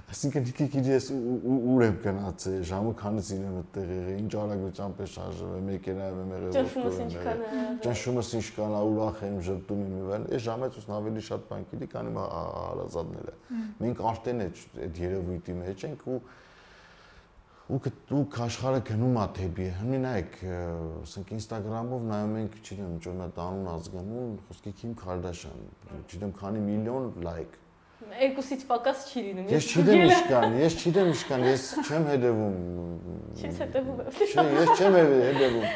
[0.10, 5.62] Այսինքն դիքի ես ուր եմ գնացել, ժամը քանից իրեմ այդտեղ եղել, ինչ արագությամբ է շարժվել,
[5.68, 6.58] մեքենայով եմ եղել,
[7.04, 7.44] եմ եղել։
[7.86, 11.90] Ճնշումս ինչ կան, ուրախ եմ, ժպտում եմ այլն։ Այս ժամից ուսն ավելի շատ բան գիտի,
[11.94, 13.38] քան իմ հարազատները։
[13.86, 16.20] Մենք արդեն այդ երևույթի մեջ ենք ու
[17.70, 17.78] ու
[18.18, 20.38] ու աշխարհը գնում է դեպի հիմի նայեք
[21.06, 25.68] ասենք Instagram-ով նայում ենք չգիտեմ ինչ որ նա տանուն ազգանուն խոսքի Քիմ Քարդաշյան
[26.00, 27.59] չգիտեմ քանի միլիոն լայք
[28.20, 32.58] Երկուսից պակաս չի լինում։ Ես չգիտեմ ինչ կան, ես չգիտեմ ինչ կան, ես չեմ հետևում։
[33.40, 35.68] Չես հետևում։ Չէ, ես չեմ հետևում։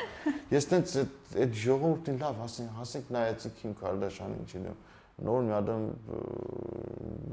[0.54, 0.96] Ես տենց
[1.44, 4.78] այդ ժողովրդին լավ հասին, հասենք նայեցի Քիմ Կարդաշյանին, չգիտեմ,
[5.22, 5.84] նոր մի ադամ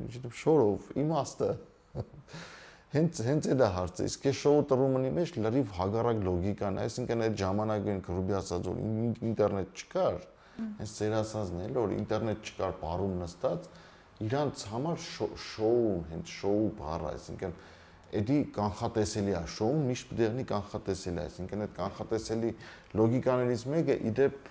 [0.06, 1.48] չգիտեմ շորով իմաստը
[2.90, 7.36] հենց հենց այդ է հարցը իսկ այս շոու տրումնի մեջ լրիվ հագարակ լոգիկան այսինքն այդ
[7.40, 8.80] ժամանակին գրուբի ասած որ
[9.30, 10.18] ինտերնետ չկար
[10.80, 13.70] հենց ծեր ասածն էլ որ ինտերնետ չկար բարում նստած
[14.20, 17.54] իրանց համար շոուն, հենց շոու բառը, այսինքն
[18.20, 22.50] էդի կանխատեսելի է շոուն, միշտ է կանխատեսելի, այսինքն այդ կանխատեսելի
[23.00, 24.50] լոգիկաներից մեկը իդեպ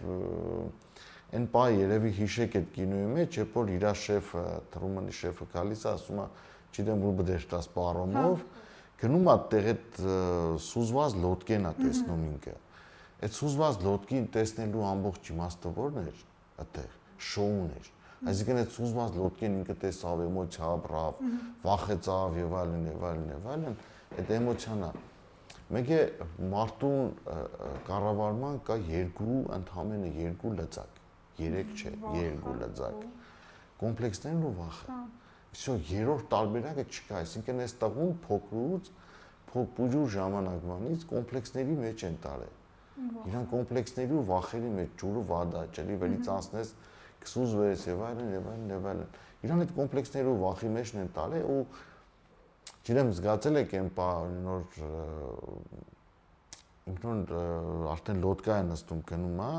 [1.29, 5.89] այն պա երևի հիշեք այդ կինոյի մեջ, երբ որ իր շեֆը, Թրումանի շեֆը գալիս է,
[5.91, 6.25] ասում է,
[6.69, 8.47] չգիտեմ, ու բդեշտաս պարոմով,
[9.03, 10.01] գնում է տեղ այդ
[10.65, 12.55] սուզված լոդկեն է տեսնում ինքը։
[13.19, 16.25] Այդ սուզված լոդկին տեսնելու ամբողջ իմաստը ո՞րն էր
[16.63, 16.91] այդտեղ,
[17.29, 17.93] շոուն էր
[18.24, 21.18] Այսինքն այդ սուզված լոդկին ինքը տեսավ, էմոցիա ապրավ,
[21.64, 23.74] վախեցավ եւ այլն եւ այլն եւ այլն,
[24.22, 24.90] այդ էմոցիան է։
[25.74, 25.98] Մեկ է
[26.54, 27.12] մարդուն
[27.88, 31.02] կառավարման կա երկու, ընդհանրապես երկու լծակ,
[31.42, 33.04] երեք չէ, երկու լծակ։
[33.85, 34.98] Կոմպլեքսներն ու վախը։
[35.54, 38.90] Всё, երրորդ տարբերակը չկա, այսինքն այս տղուն փոքրուց
[39.52, 42.57] փոքրուր ժամանակվանից կոմպլեքսների մեջ են տարել։
[43.28, 46.92] Իրան կոմպլեքսների ու վախերի մեջ ջուրը վադա, ջրի վերից անցնես mm -hmm
[47.25, 51.41] կսուզվես եւ այլն եւ այլն եւ այլն։ Իրան այդ կոմպլեքսները ու վախի մեջն են տալի
[51.49, 51.60] ու
[52.89, 54.79] ջրեմ զգացել եք այն պա նոր
[56.89, 57.21] ինքնուն
[57.93, 59.51] արդեն լոդկա է նստում գնում, հա,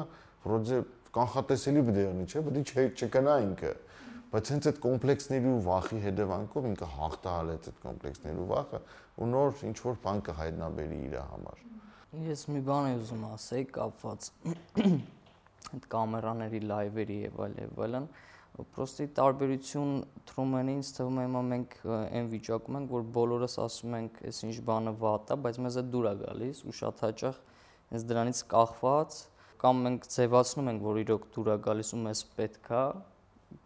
[0.44, 0.80] վրոձե
[1.14, 2.42] կանխատեսելի լինի, չէ՞,
[2.80, 3.72] է չկնա ինքը։
[4.30, 8.80] Բայց հենց այդ կոմպլեքսների ու վախի հետևանքով ինքը հաղթահարեց այդ կոմպլեքսների ու վախը
[9.20, 11.64] ու նոր ինչ որ բան կհայտնաբերի իր համար։
[12.30, 14.30] Ես մի բան եմ ուզում ասել կապված
[15.70, 18.08] այդ կամերաների լայվերի եւ այլ եւ այլն
[18.74, 19.92] պրոստի տարբերություն
[20.30, 24.56] Թրումենի ինձ թվում է հիմա մենք այն վիճակում ենք որ բոլորս ասում ենք այս ինչ
[24.70, 27.38] բանը վատ է բայց մեզ այդ դուր է գալիս ու շատ հաճախ
[27.92, 29.20] հենց դրանից կախված
[29.60, 32.82] կամ մենք ձևացնում ենք որ իրոք դուր է գալիս ու մեզ պետքա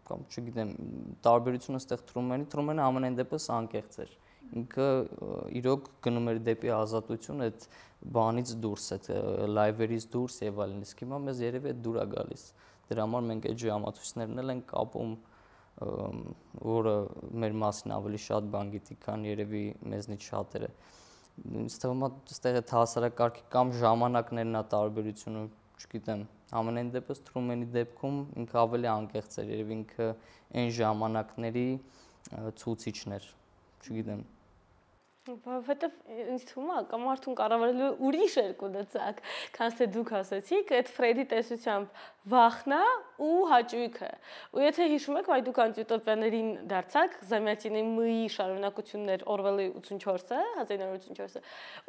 [0.09, 0.71] կամ չգիտեմ
[1.25, 4.15] տարբերությունը ստեղ Թրումենի Թրումենը ամենայն դեպս անկեղծ էր
[4.59, 4.87] ինքը
[5.59, 7.67] իրոք գնում էր դեպի ազատություն այդ
[8.15, 9.07] բանից դուրս, այդ
[9.55, 12.43] լայվերից դուրս եւ այլն։ Իսկ հիմա մեզ երևի է դուր է գալիս։
[12.85, 15.15] Դրա համար մենք այդ ժամացույցներն էլ ենք կապում
[15.75, 16.93] որը
[17.35, 20.69] մեր մասին ավելի շատ բան գիտի, քան երևի մեզնից շատերը։
[21.65, 25.41] Ինձ թվում է, այստեղ այդ հասարակարգի կամ ժամանակներն է տարբերությունը,
[25.83, 26.21] չգիտեմ,
[26.61, 30.07] ամենայն դեպս Թրումենի դեպքում ինքը ավելի անկեղծ էր, երևի ինքը
[30.61, 31.67] այն ժամանակների
[32.61, 33.27] ցուցիչներ,
[33.83, 34.23] չգիտեմ,
[35.25, 35.93] Որովհետև
[36.35, 39.21] ինձ թվում է կամ մարդուն կառավարելու ուրիշ երկու լծակ,
[39.55, 42.03] քան թե դուք ասացիք, այդ Ֆրեդի տեսությամբ
[42.35, 42.81] վախնա
[43.21, 44.09] ու հաճույքը։
[44.55, 51.43] Ու եթե հիշում եք, այ դուք անտյուտոպիաներին դարձաք, Զամյատինի մի շարունակություններ Օրվելի 84-ը, 1984-ը,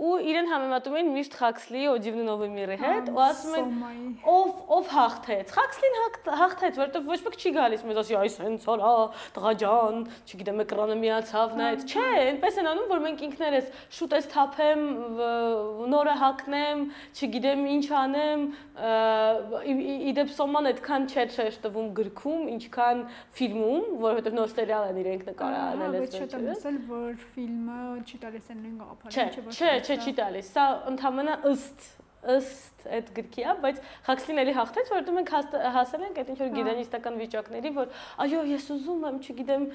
[0.07, 4.91] ու իրեն համեմատում են միշտ Խաքսլիի Օդիվնի Նովի միրի հետ, ու ասում են ով ով
[4.97, 5.99] հաղթեց։ Խաքսլին
[6.37, 8.93] հաղթեց, որովհետև ոչ ոք չի գալիս մեզ ասի, այս հենց արա,
[9.37, 14.29] տղա ջան, չգիտեմ, էկրանը միացավ նայեց։ Չէ, այնպես են անում, որ մենք ինքներս շուտ ես
[14.33, 14.85] թափեմ,
[15.93, 16.85] նորը հակնեմ,
[17.17, 18.47] չգիտեմ ինչ անեմ,
[20.13, 23.03] իդեպ սոման այդքան չէ չէ տվում գրքում, ինչքան
[23.41, 28.21] ֆիլմում, որովհետև նոր սերիալ են իրենք նկարահանել այս վերջը։ Բայց չէ՞ ասել, որ ֆիլմը չի
[28.27, 31.89] տալիս այն նույն գաղափարը, չէ՞ որ Չէ, չէ, չի տալիս։ Սա ընդհանրապես ըստ
[32.37, 35.32] ըստ այդ գրքի է, բայց Հաքսլին էլի հաղթեց, որովհետեւ մենք
[35.76, 37.92] հասել ենք այդ ինչ որ գիդանիստական վիճակների, որ
[38.26, 39.66] այո, ես ուզում եմ, չգիտեմ,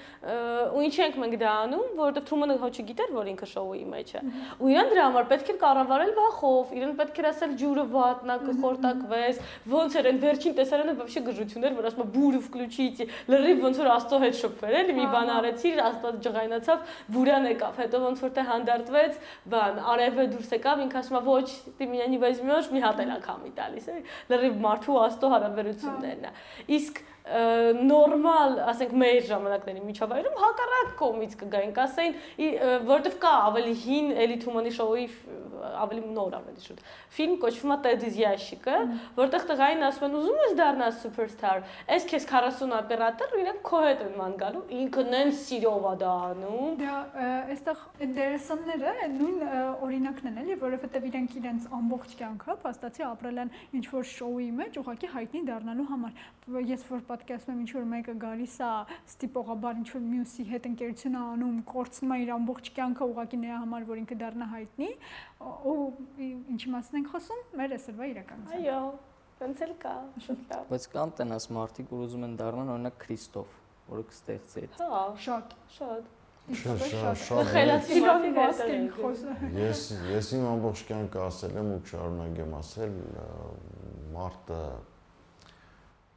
[0.76, 4.22] ու ինչ ենք մենք դա անում, որովհետեւ Թրումանը հո չգիտեր, որ ինքը շոուի մեջ է։
[4.56, 9.40] Ու իրան դրա համար պետք էր կառավարել վախով, իրեն պետք էր ասել ջուրը վատնա կխորտակվես,
[9.76, 13.90] ոնց էր այն վերջին տեսարանը вообще գժություններ, որ ասում է բուրը վկլուչիցի, լրիվ ոնց որ
[13.96, 18.46] աստծո հետ շփվել էլի, մի բան արեցի, աստված ջղայնացավ, բուրան եկավ, հետո ոնց որ թե
[18.50, 19.18] հանդարտվեց,
[19.52, 23.13] բան, արևը դուրս եկավ, ինքը ասում է ոչ, ты меня не возьмешь, մի հատ էլ
[23.17, 23.97] անգամի տալիս է
[24.31, 26.33] լրիվ մարդու աստո հարաբերություններն է
[26.77, 32.15] իսկ նորմալ, ասենք մեր ժամանակների միջավայրում հակառակ կողմից կգային, կասեին,
[32.89, 35.05] որովհետև կա ավելի հին էլի Թումանի շոուի
[35.61, 36.81] ավելի նոր ավելի շուտ։
[37.15, 38.77] Ֆիլմ կոչվում է Teddy's Yashik-ը,
[39.17, 41.61] որտեղ տղային ասում են ուզում ես դառնալ սուպերստար։
[41.95, 46.75] Այս քեզ 40 օպերատոր իրենք քո հետ են ման գալու, ինքը նենց սիրով է դառնում։
[46.81, 46.95] Դա
[47.51, 47.83] այստեղ
[48.17, 49.45] դերասանները նույն
[49.87, 54.79] օրինակն են էլի, որովհետև իրենք իրենց ամբողջ կյանքը փաստացի ապրել են ինչ որ շոուի մեջ,
[54.81, 56.21] ուղղակի հայտնի դառնալու համար։
[56.71, 58.71] Ես որ պատկերացնում եմ ինչ որ մեկը գալիս է
[59.11, 63.87] ստիպողաբար ինչ որ մյուսի հետ ընկերություն անում, կորցնում է իր ամբողջ կյանքը ուղղակի նրա համար,
[63.91, 64.91] որ ինքը դառնա հայտնի,
[65.71, 65.77] ու
[66.55, 68.81] ինչի մասն ենք խոսում, մեր այսօրվա իրականության։ Այո,
[69.41, 69.95] ոնց էլ կա,
[70.27, 73.59] շատ լավ։ Բայց կան տենաս մարդիկ, որ ուզում են դառնալ օրինակ Քրիստոֆ
[73.91, 76.09] որը կստեղծի այդ։ Հա, Շատ շատ։
[76.61, 81.81] Շատ շատ շատ Խելացի են են խոսում։ Ես ես իմ ամբողջ կյանքը ասել եմ ու
[81.91, 82.95] շարունակեմ ասել
[84.15, 84.61] մարտը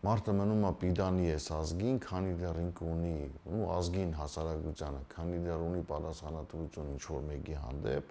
[0.04, 3.14] մարտը մնում է պիդանի էս ազգին, քանի դեռ ինքը ունի,
[3.56, 8.10] ու ազգին հասարակությանը, քանի դեռ ունի պատասխանատվություն ինչ որ մեկի հանդեպ,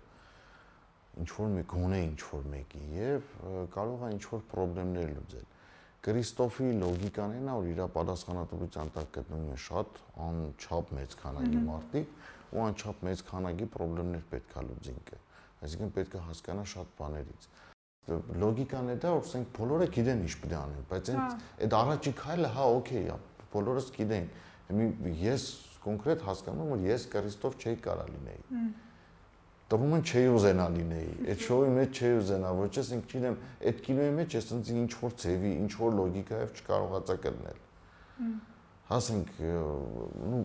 [1.21, 3.27] ինչ որ մի գոնե ինչ որ մեկի եւ
[3.75, 5.49] կարող է ինչ որ խնդիրներ լուծել։
[6.03, 12.17] Քրիստոֆի լոգիկան է նա որ իր պատասխանատվության տակ գտնվում է շատ անչափ մեծ քանակի մարդիկ
[12.53, 15.19] ու անչափ մեծ քանակի խնդիրներ պետք է լուծի ինքը
[15.63, 17.47] այսինքն պետք է հասկանա շատ բաներից
[18.43, 22.13] լոգիկան է դա որ ասենք բոլորը գիտեն ինչ պետք է անեն բայց այդ այդ առաջի
[22.19, 23.19] քայլը հա օքեյ է
[23.53, 24.27] բոլորս գիտեն
[25.23, 25.45] ես
[25.83, 28.43] կոնկրետ հասկանում եմ որ ես Քրիստոֆ չէի կարա լինեի
[29.73, 33.37] Տրումը չի ուզենա լինեի, այդ շոուի մեջ չի ուզենա, ոչ ես ինք չինեմ,
[33.71, 37.61] այդ կինոյի մեջ ես ինձ ինչ որ ծեվի, ինչ որ լոգիկայով չկարողացա գտնել։
[38.93, 40.41] Հասենք, նու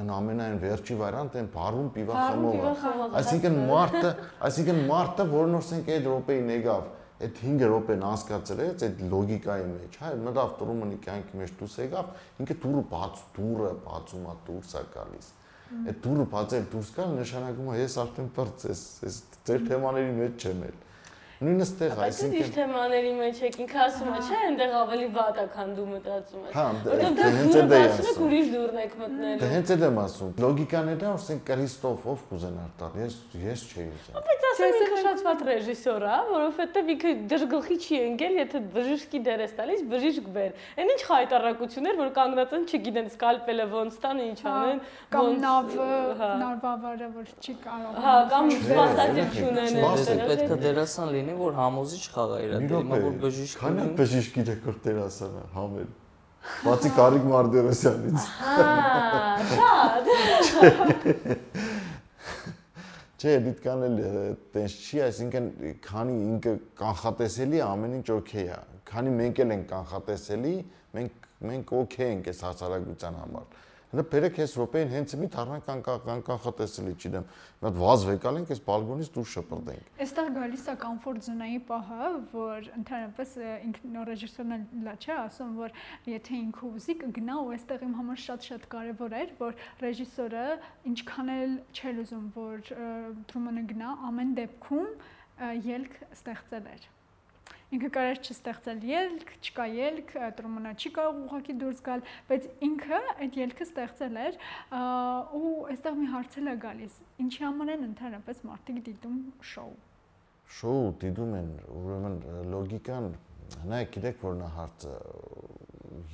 [0.00, 4.10] այն ամենայն վերջի վարիանտը այն բարուն պիվա խմողը։ Այսինքն մարտը,
[4.50, 6.90] այսինքն մարտը, որն օրսենք այդ րոպեին եկավ,
[7.26, 12.12] այդ 5 րոպեն անցկացրեց այդ լոգիկայի մեջ, հա, մտավ տրումնի կյանքի մեջ դուրս եկավ,
[12.44, 15.34] ինքը դուրը բաց, դուրը բացում է դուրս է գալիս
[15.66, 19.16] այդ դուրը բացել դուրս գալ նշանակում է ես արդեն բրծ ես, ես
[19.48, 20.76] ձեր թեմաների մեջ չեմ էլ։
[21.36, 25.44] Նույնը ստեղ, այսինքն Բայց թեմաների մեջ եք ինքը ասում է, չէ, այնտեղ ավելի վատ է,
[25.52, 29.50] քան դու մտածում ես։ Հա, որովհետև հենց այդ է ասում, ուրիշ դուրն եք մտնել։ Դե
[29.52, 33.66] հենց այդ եմ ասում։ Լոգիկան է դա, որ ասենք Քրիստոֆ ով կուզենար տալ, ես ես
[33.66, 38.62] չէի ուզենա։ Բայց ասեմ ինքը շատ վատ ռեժիսոր է, որովհետև ինքը դժգլխի չի ընկել, եթե
[38.76, 43.98] բժիշկի դեր է տալիս, բժիշկ բեր։ Այն ինչ խայտարակություններ, որ կանգնած են, չգիտեն սկալպելը ոնց
[44.06, 44.80] տան, ինչ հա, անեն,
[45.12, 45.88] կամ նավը,
[46.46, 49.74] նարվավարը, որ չի կարող։ Հա, կամ սպասածություն են։
[50.26, 54.36] Պետք է դերասան լինի լինի, որ համոզիչ խաղա իր դեպի, հիմա որ բժիշկ քանի բժիշկ
[54.42, 55.88] իր կոր դերասանը համել։
[56.62, 59.72] Բացի Կարիկ Մարդերոսյանից։ Հա,
[60.46, 60.76] շատ։
[63.16, 63.96] Չէ, դիտքան էլ
[64.54, 65.46] տենց չի, այսինքն
[65.86, 70.54] քանի ինքը կանխատեսելի ամեն ինչ օքեյ է։ Քանի մենք էլ ենք կանխատեսելի,
[70.96, 75.82] մենք մենք օքեյ ենք այս հասարակության համար Հələ բերեք այս րոպեին հենց մի թառնական
[76.26, 77.26] կանխատեսելի չգիտեմ,
[77.60, 82.08] մի հատ վազ վեկալ ենք, այս բալկոնից դուրս շպրտենք։ Այստեղ գալիս է կոմֆորտ զոնայի պահը,
[82.32, 85.78] որ ընդհանրապես ինքն ռեժիսորն էլ լա չէ, ասում որ
[86.10, 90.44] եթե ինքը ուզի կգնա ու այստեղ իմ համար շատ-շատ կարևոր էր, որ ռեժիսորը
[90.90, 92.74] ինչքան էլ չէր ուզում, որ
[93.30, 94.92] Թրումանը գնա, ամեն դեպքում
[95.76, 96.92] ելք ստեղծել էր
[97.74, 103.38] ինքը կարար չստեղծել ելք, չկա ելք, տրոմոնա չի կարող ուղակի դուրս գալ, բայց ինքը այդ
[103.42, 104.38] ելքը ստեղծել էր
[105.40, 107.00] ու այստեղ մի հարց է գալիս.
[107.26, 109.18] ինչի համար են ընդհանրապես մարդիկ դիտում
[109.50, 109.76] շոու։
[110.56, 111.50] Շոու դիտում են,
[111.80, 112.16] ուրեմն
[112.54, 113.10] լոգիկան,
[113.66, 114.94] նայեք, գիտեք որ նա հարցը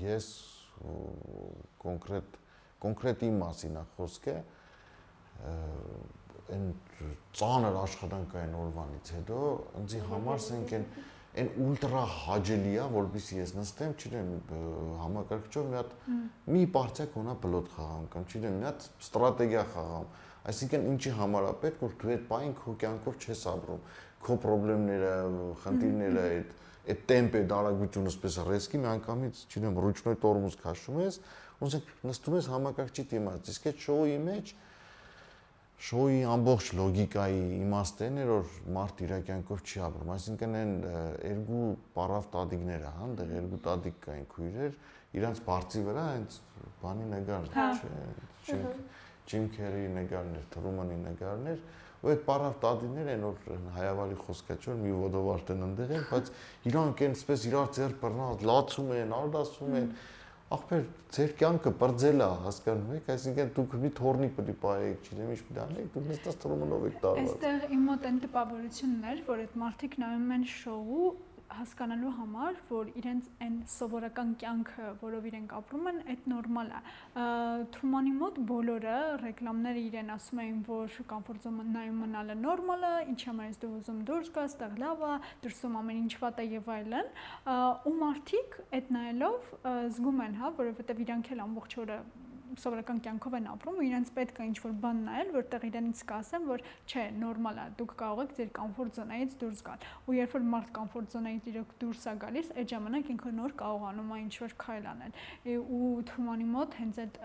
[0.01, 0.27] ես
[1.83, 2.41] կոնկրետ
[2.83, 4.35] կոնկրետ իմ մասին է խոսքը
[6.53, 6.65] այն
[7.39, 9.39] ծանր աշխատանքային օրվանից հետո
[9.83, 10.87] ինձ համար սենք այն
[11.33, 14.33] այն ուլտրա հաջելի է, որովհետեւ ես նստեմ, չգիտեմ,
[15.03, 15.95] համակարգչով մի հատ
[16.53, 20.11] մի բարձակ ունա բլոտ խաղամ կամ չգիտեմ, մի հատ ստրատեգիա խաղամ։
[20.53, 23.87] Այսինքն ինչի համար է պետք որ դու այդ բային քո կյանքով չես ապրում։
[24.23, 25.15] Քո խնդիրները,
[25.63, 31.19] խնդիրները այդ այդ տեմպը, դարագությունը, ասես ռեսկի մի անգամից, չգիտեմ, ռուչնոյ տորմուզ քաշում ես,
[31.63, 31.77] ոնց
[32.09, 34.53] նստում ես համակարգչի դիմաց։ Իսկ այդ շոուի մեջ
[35.83, 40.75] շոուի ամբողջ լոգիկայի իմաստն էր որ մարդ իր կյանքով չի ապրում այսինքն այն
[41.27, 41.63] երկու
[41.97, 44.77] պարավ տադիկները հա այնտեղ երկու տադիկ կային քույրեր
[45.19, 46.37] իրանց բարձի վրա այնց
[46.85, 47.67] բանի նկարներ հա։
[48.47, 48.61] չէ
[49.33, 51.61] Ջիմ Քերի նկարներ Թրումանի նկարներ
[52.03, 56.31] ու այդ պարավ տադիներ են որ հայավարի խոսքա չէ մի ոտովարտ են ընդեղ են բայց
[56.71, 59.87] իրանք այնպես իրար ձեր բռնած լացում են արդասում են
[60.53, 60.83] ախպեր
[61.17, 65.43] ձեր կյանքը բրձել է հասկանում եք այսինքն դուք մի թորնիկ պետք է բայեք չգիտեմ ինչ
[65.49, 69.43] պետք է անեք դուք նստած թռումնով եք տարված այստեղ իմ մոտ այն տպավորությունն էր որ
[69.45, 71.13] այդ մարդիկ նայում են շոու
[71.59, 76.81] հասկանալու համար, որ իրենց այն սովորական կյանքը, որով իրենք ապրում են, այդ նորմալ է։
[77.77, 83.51] Թրումանի մոտ բոլորը ռեկլամները իրեն ասում էին, որ կոմֆորտ զոնայում մնալը նորմալ է, ինչի համար
[83.53, 85.15] ես դու ուզում դուրս գաս, տեղ լավ է,
[85.47, 87.15] դրսում ամեն ինչ վատ է եւ այլն։
[87.93, 89.55] Ու մարդիկ այդ նայելով
[89.97, 91.99] զգում են, հա, որովհետեւ իրանք էլ ամբողջ օրը
[92.63, 96.65] սովորական կյանքով են ապրում ու իրենց պետք է ինչ-որ բան նայել, որտեղ իրենց կասեն, որ
[96.89, 100.73] չէ, նորմալ է, դուք կարող եք ձեր կոմֆորտ զոնայից դուրս գալ։ Ու երբ որ մարդ
[100.79, 105.19] կոմֆորտ զոնայից իրոք դուրս է գալիս, այդ ժամանակ ինքը նոր կարողանում է ինչ-որ քայլ անել։
[105.63, 107.21] Ու Թրումանի մոտ հենց այդ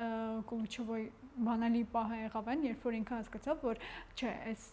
[0.51, 1.05] Կուլիչովոյ
[1.37, 3.83] բանալի պահը եղավ այն, երբ որ ինքը հասկացավ, որ
[4.17, 4.65] չէ, այս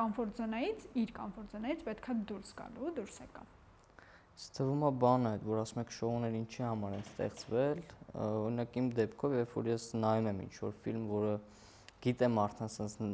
[0.00, 3.57] կոմֆորտ զոնայից, իր կոմֆորտ զոնայից պետքա դուրս գալու, դուրս եկավ։
[4.38, 7.78] Ստվում է բանը այդ, որ ասում եք շոուներ ինչի համար են ստեղծվել,
[8.22, 11.32] օրինակ իմ դեպքով, երբ որ ես նայում եմ ինչ որ ֆիլմ, որը
[12.06, 13.08] գիտեմ արդեն sense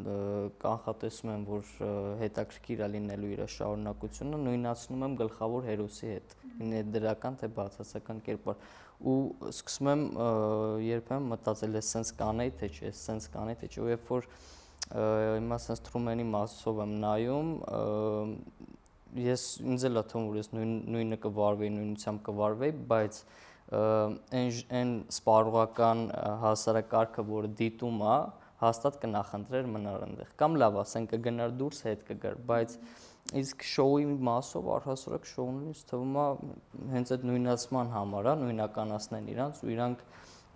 [0.61, 1.71] կանխատեսում եմ, որ
[2.21, 6.37] հետաքրքիր է լինելու իր շարունակությունը, նույնացնում եմ գլխավոր հերոսի հետ,
[6.75, 8.69] ներդրական թե բացասական կերպար
[9.15, 9.17] ու
[9.49, 10.05] սկսում եմ
[10.85, 14.29] երբեմն մտածել ես sense կանեի թե չէ, sense կանեի թե չէ, ու երբ որ
[15.41, 17.51] հիմա sense Truman-ի մասով եմ նայում,
[19.25, 23.21] ես ինձ էլ է թվում, որ ես նույն նույնը կվարվեի, նույնությամբ կվարվեի, բայց
[23.75, 24.49] այն
[24.79, 26.01] այն սպառողական
[26.45, 28.17] հասարակարգը, որը դիտում է,
[28.65, 32.77] հաստատ կնախընտրեր մնալ այնտեղ կամ լավ ասենք կգնար դուրս հետ կգար բայց
[33.41, 36.27] իսկ շոուի մասով առհասարակ շոուն ինձ թվում է
[36.93, 40.05] հենց այդ նույնացման համար է նույնականացնեն իրանց ու իրանք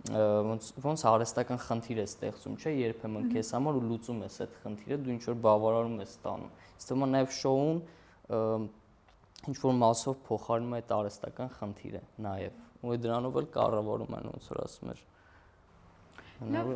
[0.09, 4.99] ոնց ոնց արհեստական խնդիր է ստեղծում չէ երբեմն քեզ համար ու լուծում ես այդ խնդիրը
[5.05, 7.81] դու ինչ որ բավարարում ես ստանում ինձ թվում է նաև շոուն
[8.29, 14.49] ինչ որ մասով փոխարինում է այդ արհեստական խնդիրը նաև ու դրանով էլ կառավարում են ոնց
[14.53, 15.07] որ ասում ես
[16.39, 16.69] Լավ,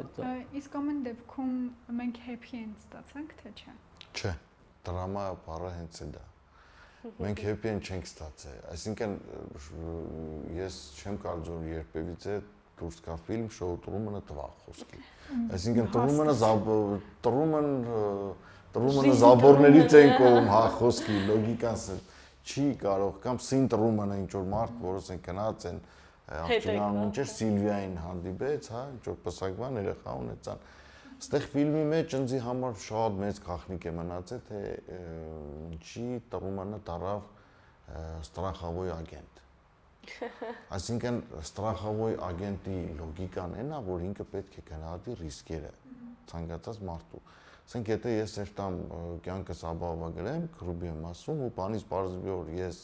[0.59, 1.51] իսկ ամեն դեպքում
[1.95, 3.75] մենք happy end ստացանք, թե չէ։
[4.11, 4.31] Չէ,
[4.83, 6.23] դրամա բառը հենց է դա։
[7.23, 9.15] Մենք happy end չենք ստացել։ Այսինքն
[10.57, 12.35] ես չեմ կարծում երբևիցե
[12.81, 15.01] դուրս գա ֆիլմ շոու Տրումանը տվա խոսքի։
[15.55, 16.35] Այսինքն Տրումանը
[17.23, 17.69] Տրուման
[18.73, 21.99] Տրումանը զաբորներից են կողմ հա խոսքի լոգիկան
[22.43, 25.77] չի կարող կամ Սին Տրումանը ինչ որ մարդ, որոնց են գնաց են
[26.43, 30.65] աղջիկան մինչեր Սիլվիային հանդիպեց, հա, ինչ որ պսակվան երեխա ունեցան։
[31.13, 34.61] Այստեղ ֆիլմի մեջ ինձի համար շատ մեծ գաղտնիք է մնացել, թե
[35.73, 37.29] ինչի տրումանը տարավ
[38.23, 39.41] ստրախավոյ ագենտ։
[40.75, 45.71] Այսինքն ստրախավոյ ագենտի լոգիկան այն է, որ ինքը պետք է գնահատի ռիսկերը
[46.33, 47.23] ցանկացած մարդու։
[47.63, 48.77] Ասենք եթե ես երտամ
[49.25, 52.79] կյանքս ապահովագրեմ, քրուբի եմ ասում ու բանից բարձրի որ ես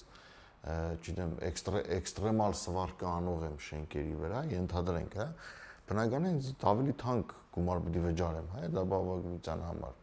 [1.00, 5.28] չգիտեմ, էքստրե էքստրեմալ սվարկը անող եմ շենքերի վրա, ենթադրենք, հա,
[5.90, 9.98] բնականին ինձ ավելի թանկ գումար պիտի վճարեմ, հա, դա բավականության համար։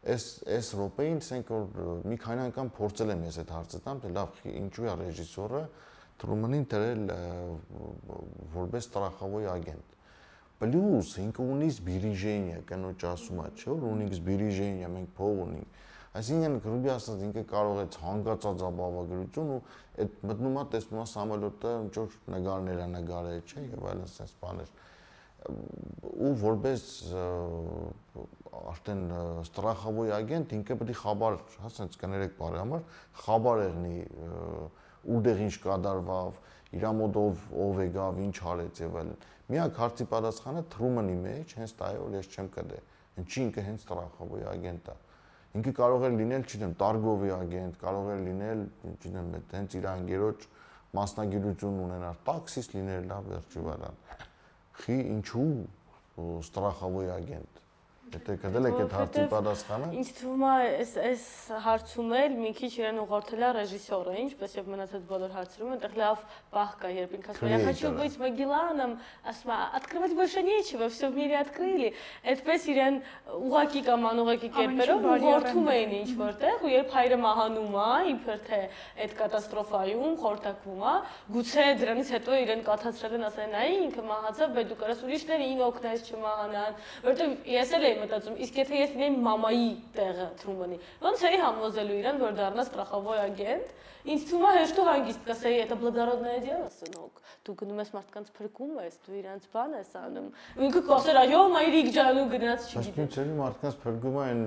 [0.00, 4.12] Այս այս րոպեին ասենք որ մի քանի անգամ փորձել եմ ես այդ հարցը տամ, թե
[4.16, 5.64] լավ, ինչու է ռեժիսորը
[6.20, 7.04] Տրումանին դրել
[8.52, 9.94] որպես տրախավոյ ագենտ։
[10.60, 15.78] Պլյուս ինքը ունի զբիրիժենիա, կնոջ ասում է, չէ՞ որ ունի զբիրիժենիա, մենք փող ունենք
[16.10, 19.58] Այսինքն գրուպի ասած ինքը կարող է ցանկացած ապահովագրություն ու
[20.02, 24.34] այդ մտնում է տեսնում է սամոլոտը ինչ որ նկարներ է նկարել, չէ, եւ այլն sense
[24.40, 24.72] բաներ
[25.50, 26.82] ու որպես
[28.74, 29.04] արդեն
[29.46, 32.82] ստրախավոյ ագենտ ինքը պետք է խաբար, հա, sense կներեք բարի համար,
[33.22, 33.94] խաբար եղնի
[35.14, 41.16] ուդեղ ինչ կադարվավ, իր մոդով ով եկավ, ինչ արեց եւ այլն։ Միակ հարցի պատասխանը Թրումանի
[41.24, 42.80] մեջ հենց է, որ ես չեմ կդե։
[43.20, 44.96] Ինչի ինքը հենց ստրախավոյ ագենտ է։
[45.50, 50.44] Ինքը կարող է լինել, չգիտեմ, Տարգովի ագենտ, կարող է լինել, չգիտեմ, հենց իր անգերոջ
[51.00, 53.98] մասնագիտություն ունենալ, տաքսիստ լինել, լավ վերջի վարան։
[54.80, 55.50] Խի ինչու
[56.46, 57.60] ստրախավոյ ագենտ
[58.15, 61.23] Եթե կդել եք այդ հարցի պատասխանը։ Ինչ թվում է, այս այս
[61.65, 66.21] հարցում էլ մի քիչ իրեն ուղղորդել է ռեժիսորը, ինչպես եւ մնացած բոլոր հարցերում, այնտեղ լավ
[66.53, 68.93] պահ կա, երբ ինքը ասում է, «Я хочу быть Магелланом»,
[69.25, 71.91] ասում է, «Открывать больше нечего, все в мире открыли»։
[72.23, 72.95] Այդպես իրեն
[73.35, 78.61] ուղակի կամ անուղակի կերպերով ուղղորդում էին ինչ որտեղ, ու երբ հայրը մահանում է, իբր թե
[79.01, 80.95] այդ կատաստրոֆայում խորտակվում է,
[81.35, 85.99] գուցե դրանից հետո իրեն կաթացրել են ասեն, «Այ ինքը մահացավ, բայց դու կարաս ուրիշներին օգնես
[86.05, 86.73] չմահանան»,
[87.05, 92.00] որովհետեւ ես էլ եմ մտածում, իսկ եթե ես լինեի մամայի տեղը Թրումանի, ոնց էի համոզելու
[92.00, 96.68] իրան, որ դառնա ստրախավոր ագենտ։ Ինձ թվում է հեշտ ու հանգիստ կասեի, это благодарное дело,
[96.72, 100.30] сынок։ Դու գնում ես մարդկանց փրկում ես, դու իրանց բան ես անում։
[100.64, 104.42] Ինքը կասեր, այո, մայրիկ ջան ու գնաց չգիտեմ։ Բայց չէ՞ մարդկանց փրկում են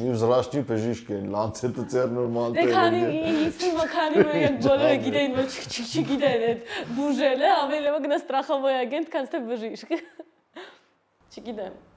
[0.00, 3.00] նյուզրաշտի բժիշկ են, լանցետը ծերնորմալ դե տեղ։ Դե քանի
[3.44, 8.20] ինձ թվում է քանի որ եք բոլորը գիտեն, որ չգիտեն այդ բուժելը, ավելի լավ գնա
[8.24, 9.98] ստրախավոր ագենտ, քան թե բժիշկ։
[11.34, 11.93] Չգիտեմ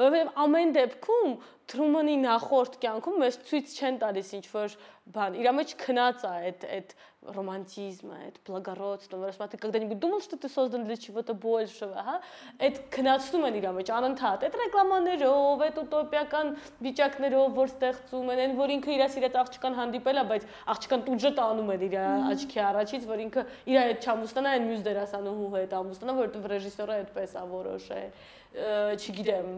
[0.00, 4.74] որովհետև ամեն դեպքում Թրումանի նախորդ կյանքում մեզ ցույց չեն տալիս ինչ որ
[5.16, 6.92] բան։ Իրա մեջ քնած է այդ այդ
[7.34, 12.20] ռոմանտիզմը, այդ благородство, որոշմատը когда-нибудь думал, что ты создан для чего-то большего, հա։
[12.62, 16.52] Այդ քնածում են իրա մեջ անընդհատ։ Այդ ռեկլամաներով, այդ ուտոպիական
[16.86, 21.32] վիճակներով, որ ստեղծում են, այն որ ինքը իր սիրած աղջկան հանդիպել է, բայց աղջկան տուժը
[21.40, 26.16] տանում է իր աչքի առաջից, որ ինքը իր այդ չամուսնանա, այն մյուս դերասանուհու հետ ամուսնանա,
[26.22, 28.10] որովհետև ռեժիսորը այդպես է որոշել
[28.56, 29.48] չգիտեմ,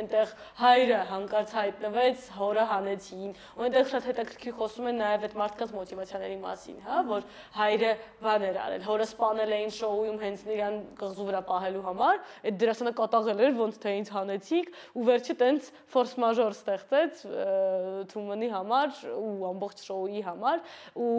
[0.00, 5.74] այնտեղ հայրը հանկարծ հայտնվեց, հորը հանեցին։ Ու այնտեղ շատ հետաքրքիր խոսում են նաև այդ մարդկանց
[5.76, 7.26] մոտիվացիաների մասին, հա, որ
[7.58, 7.90] հայրը
[8.22, 12.94] բան էր արել, հորը սպանել էին շոուում հենց իրան կղզու վրա պահելու համար, այդ դերասանը
[13.02, 17.22] կատաղել էր, ոնց թե ինձ հանեցիք, ու վերջը տենց ֆորս մաժոր ստեղծեց
[18.12, 20.62] Թրումանի համար ու ամբողջ շոուի համար,
[20.96, 21.12] ու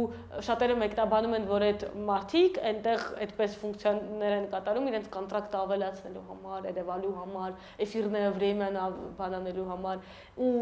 [0.47, 6.69] շատերը մեկնաբանում են, որ այդ մարդիկ այնտեղ այդպես ֆունկցիաներ են կատարում իրենց կոնտրակտը ավելացնելու համար,
[7.02, 7.54] երևալու համար,
[7.84, 8.78] էֆիրները վրեման
[9.18, 10.02] բանանելու համար
[10.38, 10.52] ու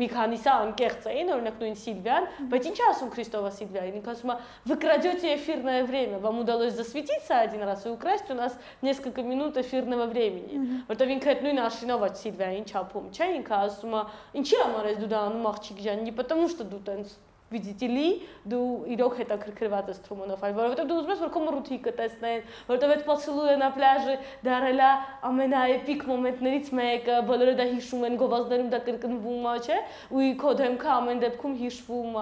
[0.00, 4.36] մի քանիսը անկեղծ էին, օրինակ նույն Սիլվիան, բայց ինչ ասում Քրիստովա Սիլվիային, ինքը ասում է
[4.70, 9.56] «Вы крадете эфирное время, вам удалось засветиться один раз и украсть у нас несколько минут
[9.56, 14.02] эфирного времени»։ Որտեվ ինքը այդ նույն արշինով է Սիլվիային չափում, չէ՞, ինքը ասում է
[14.40, 17.16] «Ինչի համար ես դու դա անում աղջիկ ջան, не потому что դու տենց
[17.51, 18.05] վիդիտիլի
[18.51, 22.93] դու իրոք հետաքրքրված ես Թրումանով, այլ որովհետև դու ուզում ես որ քո մրուտիկը տեսնեն, որովհետև
[22.95, 24.15] այդ պացելուենա պլաժը
[24.47, 24.91] դարելա
[25.31, 29.79] ամենաէպիկ մոմենտներից մեկը, բոլորը դա հիշում են, գովազդներում դա կրկնվում է, չէ՞,
[30.15, 32.17] ու քո դեմքը ամեն դեպքում հիշվում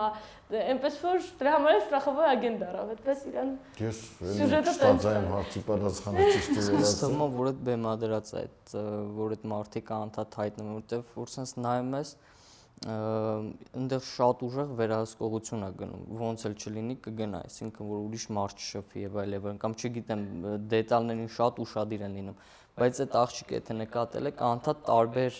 [0.49, 3.51] դե, է, այնպես որ դրա համար է ստրախավոր ագենդարա, այդպես իրան
[3.84, 3.99] Ես
[4.39, 8.73] սյուժետը ստացայեմ հարցի պատասխանը ճիշտ է վերած։ Ստամա որ այդ բեմադրած այդ
[9.19, 12.38] որ այդ մարտիկը անդադար հայտնվում, որտեվ որ sense նայում ես, ես
[12.80, 19.03] այնտեղ շատ ուժեղ վերահսկողություն է գնում ոնց էլ չլինի կգնա այսինքն որ ուրիշ մարդ չշփվի
[19.03, 20.23] եւ այլ եւ կամ չգիտեմ
[20.71, 22.39] դետալներին շատ ուրախadir են լինում
[22.80, 25.39] բայց այդ աղջիկը եթե նկատել եք անդադ տարբեր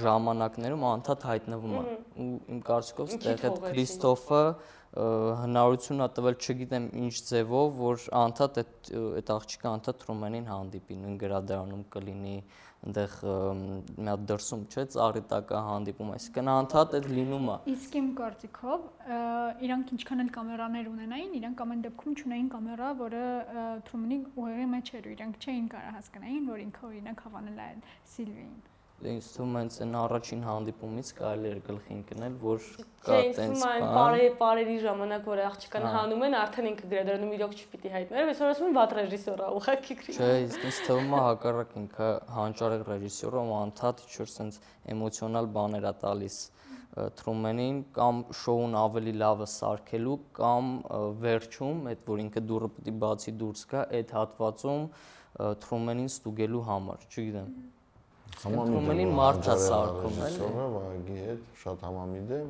[0.00, 4.42] ժամանակներում անդադ հայտնվում է ու իմ կարծիքով այդտեղ այդ Քրիստոֆը
[4.90, 11.20] հնարություն է տվել չգիտեմ ինչ ձևով որ անդադ այդ այդ աղջիկը անդադ Ռոմանին հանդիպի նույն
[11.20, 12.34] գրադարանում կլինի
[12.80, 13.14] այնտեղ
[14.00, 18.86] մի հատ դրսում չէ ծառի տակը հանդիպում այսինքն անդադ այդ լինում է իսկ իմ կարծիքով
[19.68, 23.24] իրանք ինչքան էլ կամերաներ ունենային իրանք ամեն դեպքում չունեին կամերա որը
[23.90, 27.70] Թրումնի ուղեղի մեջ էր ու իրանք չէին կարող հասկանային որ ինքը օրինակ հավանել է
[28.16, 28.58] Սիլվիին
[29.00, 32.66] ինձ թվում է այն առաջին հանդիպումից կարելի էր գլխի ընկնել, որ
[33.06, 37.92] կա տենց բան։ Բարե բարերի ժամանակ որ աղջկան հանում են, արդեն ինքը գրադարանում իրոք չպիտի
[37.96, 42.08] հայտներ, այսօր ասում են վատ ռեժիսոր է, ուղղակի քրի։ Չէ, ինձ թվում է հակառակ ինքը
[42.36, 46.40] հանճարեղ ռեժիսորը, ով անդադ ինչ-որ sense էմոցիոնալ բաներ է տալիս
[46.90, 50.70] Թրումենին կամ շոուն ավելի լավը սարքելու կամ
[51.22, 54.88] վերջում այդ որ ինքը դուրը պիտի բացի դուրս գա այդ հատվածում
[55.64, 57.52] Թրումենին ստուգելու համար, չգիտեմ։
[58.40, 62.46] Համամիտ մարդա սարքում էլի։ Սովը վագի հետ շատ համամիտ եմ։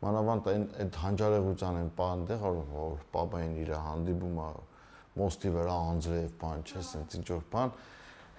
[0.00, 4.48] Մանավանդ այն այդ հանճարեղության են պանդեղ որ պապային իր հանդիպումը
[5.20, 7.72] մոստի վրա անձրև բան չէ, ասենց ինչ որ բան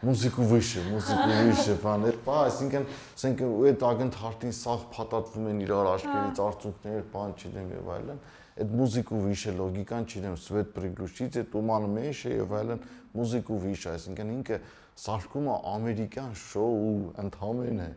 [0.01, 2.85] մուզիկու վիշը, մուզիկու վիշը, բան էր, բա, այսինքն,
[3.15, 8.23] ասենք այդ ակնթարթին սաղ փաթաթվում են իրար աչքերից արցունքներ, բան չդեմ եւ այլն։
[8.61, 12.81] Այդ մուզիկու վիշը լոգիկան չդեմ, սվետ պրիգլուշից է տումանը մեջ է եւ այլն,
[13.21, 14.57] մուզիկու վիշ, այսինքն ինքը
[15.01, 16.93] սարքումը ամերիկյան շոու
[17.23, 17.89] ընդհանրեն է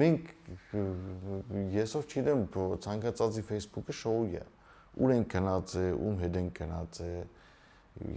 [0.00, 0.30] մենք
[1.74, 2.44] եսով չգիտեմ
[2.86, 4.42] ցանկացածի Facebook-ը շոու է
[5.04, 7.12] ուր են գնաց է ում հետ են գնաց է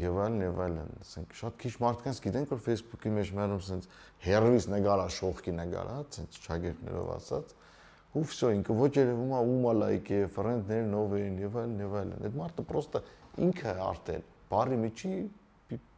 [0.01, 3.91] եւ այլն եւ այլն ասենք շատ քիչ մարդկանց գիտենք որ Facebook-ի մեջ մերում sense
[4.25, 7.53] հերվիս նգարա շողքի նգարա sense ճագերներով ասած
[8.17, 11.83] ու վсё ինքը ոչ երևում է ում է լայք է ֆրենդներ նով են եւ այլն
[11.85, 13.03] եւ այլն այդ մարդը պրոստը
[13.47, 15.13] ինքը արդեն բարի միջի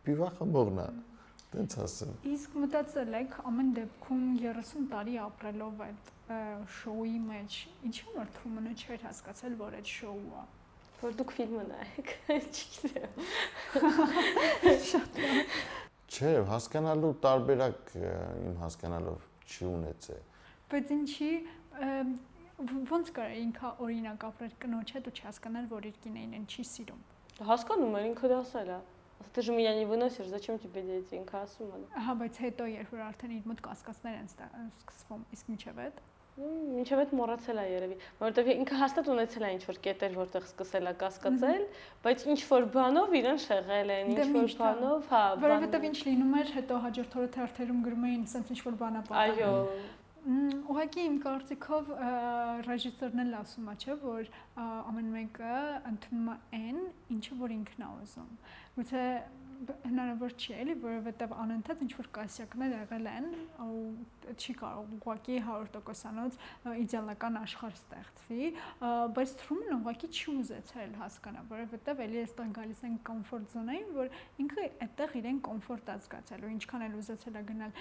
[0.09, 0.88] պիվախը մողնա
[1.50, 6.12] Տենց ասեմ։ Իսկ մտածել եք ամեն դեպքում 30 տարի ապրելով այդ
[6.78, 7.56] շոուի մեջ,
[7.89, 10.43] ինչի՞ որ Թրումանը չէր հասկացել, որ այդ շոու է։
[11.00, 12.14] Որ դուք ֆիլմը նայեք,
[12.60, 13.22] չգիտեմ։
[14.89, 15.20] Շատ
[16.10, 20.22] Չէ, հասկանալու տարբերակ իմ հասկանալով չի ունեցել։
[20.70, 21.32] Բայց ինչի
[22.89, 27.04] ոնց կարա ինքը օրինակ ապրել կնոջ հետ ու չհասկանալ, որ իր կինային չի սիրում։
[27.50, 28.80] Հասկանում էր ինքը դասել է։
[29.35, 31.16] Ты же меня не выносишь, зачем тебе дети?
[31.18, 35.49] Ինքը ասում է։ Ահա, բայց հետո երբ որ արդեն իր մոտ կասկածներ են սկսվում, իսկ
[35.55, 36.03] ինչև այդ
[36.35, 40.93] Ինչև այդ մոռացել է երևի, որովհետև ինքը հաստատ ունեցել է ինչ-որ կետեր, որտեղ սկսել է
[41.03, 41.62] կասկածել,
[42.07, 46.81] բայց ինչ-որ բանով իրեն շեղել են, դե ինչ-որ բանով, հա, որովհետև ինչ լինում էր, հետո
[46.89, 49.55] հաջորդ օրը թերթերում գրում էին, ասենց ինչ-որ բանա պատահել։ Այո,
[50.20, 51.91] Ուղղակի իմ կարծիքով
[52.67, 55.53] ռեժիսորն էլ ասում է, չէ, որ ամեն մեկը
[55.91, 56.82] ընդունում է այն,
[57.15, 58.34] ինչը որ ինքն է ուզում։
[58.80, 59.03] Գուցե
[59.59, 63.26] հնարավոր չի էլի, որովհետև անընդհատ ինչ որ կասյակներ եղել են
[63.63, 63.80] ու
[64.39, 66.38] չի կարող ուղղակի 100%-անոց
[66.84, 68.51] իդեալական աշխարհ ստեղծվի,
[69.17, 74.13] բայց Թրումն ուղղակի չի ուզեցել հասկանա, որովհետև էլի այստեղ գալիս են կոմֆորտ զոնային, որ
[74.45, 77.76] ինքը այդտեղ իրեն կոմֆորտ է զգացել ու ինչքան էլ ուզեցել է գնալ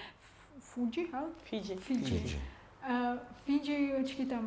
[0.69, 1.25] Ֆուջի, հա?
[1.49, 2.39] Ֆիջի։ Ֆիջի։
[2.79, 3.75] Ֆիջի,
[4.07, 4.45] չգիտեմ,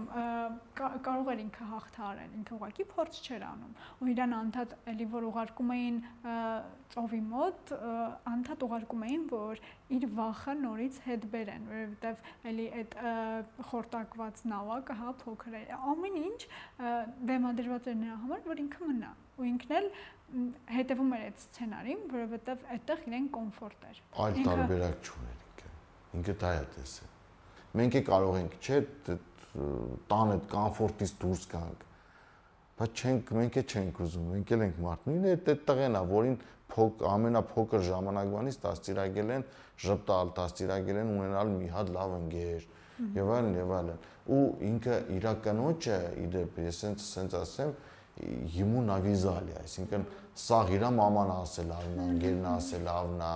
[1.04, 5.72] կարող էր ինքը հաղթարել, ինքը ուղղակի փորձ չէր անում։ Ու իրան անդադ էլի որ ուղարկում
[5.74, 5.98] էին
[6.94, 7.72] ծովի մոտ,
[8.32, 9.60] անդադ ուղարկում էին, որ
[9.98, 12.96] իր վախը նորից հետ բերեն, որովհետև էլի այդ
[13.68, 16.40] խորտակված նավակը, հա, փոքր է։ Ամեն ինչ
[17.32, 19.92] դեմադրված էր նրա համար, որ ինքը մնա։ Ու ինքն էլ
[20.72, 25.41] հետևում էր այդ սցենարին, որովհետև այդտեղ իրեն կոմֆորտ էր։ Այլ տարբերակ չուներ
[26.18, 27.12] ինքը։ դա է տեսել
[27.78, 28.78] մենք է կարող ենք, չէ,
[30.10, 31.84] տան այդ կոմֆորտից դուրս գանք։
[32.80, 36.02] Բայց չենք, մենք է չենք ուզում, մենք էլ ենք մարդ։ Նույնը այդ այդ տղեն է,
[36.12, 36.36] որին
[36.72, 39.44] փոք ամենափոքր ժամանակվանից դաստիարակել են,
[39.82, 42.66] ժպտալ, դաստիարակել են ունենալ մի հատ լավ ընկեր
[43.16, 47.72] եւ այլն եւ այլն։ Ու ինքը իրականոճը իդեպ ես sense sense ասեմ
[48.52, 50.02] հիմու նավիզալի, այսինքն
[50.42, 53.30] սա իրա մաման ասել ավնա, ընկերն ասել ավնա,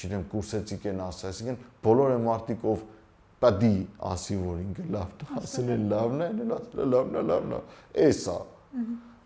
[0.00, 2.84] չգիտեմ, կուրսեցիկ են ասել, այսինքն բոլորը մարդիկ ով
[3.40, 3.72] պատի
[4.10, 7.54] ասի որ ինքը լավն է, ասել է լավն է, այլ ասել է լավն է, լավն
[7.56, 7.60] է։
[8.06, 8.36] Էսա։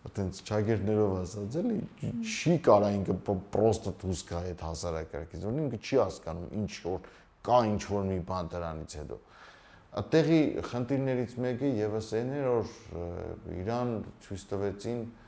[0.04, 1.78] Այտենց ճագերներով ասած էլի
[2.28, 3.16] չի կարա ինքը
[3.54, 7.08] պրոստը դուրս գա այդ հասարակակից, որ ինքը չի հասկանում ինչ որ
[7.44, 9.18] կա ինչ որ մի բան դրանից հետո։
[9.94, 13.92] Այդտեղի խնդիրներից մեկը եւս այն էր, որ իրան
[14.24, 15.23] ցույց տվեցին որ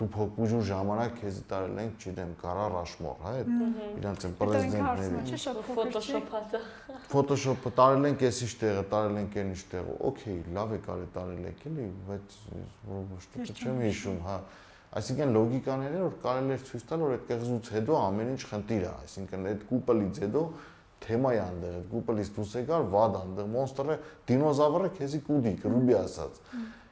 [0.00, 3.50] դու փոքուժու ժամանակ քեզ տարել ենք, չգիտեմ, կարա ռաշմոր, հա, այդ
[4.00, 5.38] իրանց են պրեզիդենտների։
[5.70, 6.60] Ֆոտոշոփածը։
[7.10, 11.06] Ֆոտոշոփը տարել ենք էս ինչ տեղը, տարել ենք այն ինչ տեղը։ Okay, լավ է կարի
[11.16, 12.36] տարել եք, էլի, բայց
[12.90, 14.36] որոշ չեմ հիշում, հա։
[14.90, 18.94] Այսինքն լոգիկաները որ կարելի է ցույց տալ, որ այդ կղզուց հետո ամեն ինչ խնդիր է,
[19.04, 20.42] այսինքն այդ կուպլից հետո
[21.04, 23.96] թեմա է անդեղ, այդ կուպլից դուրս եկար վադ անդեղ, մոնստերը,
[24.30, 26.40] դինոզավրը քեզի կուդի, կրուբի ասած։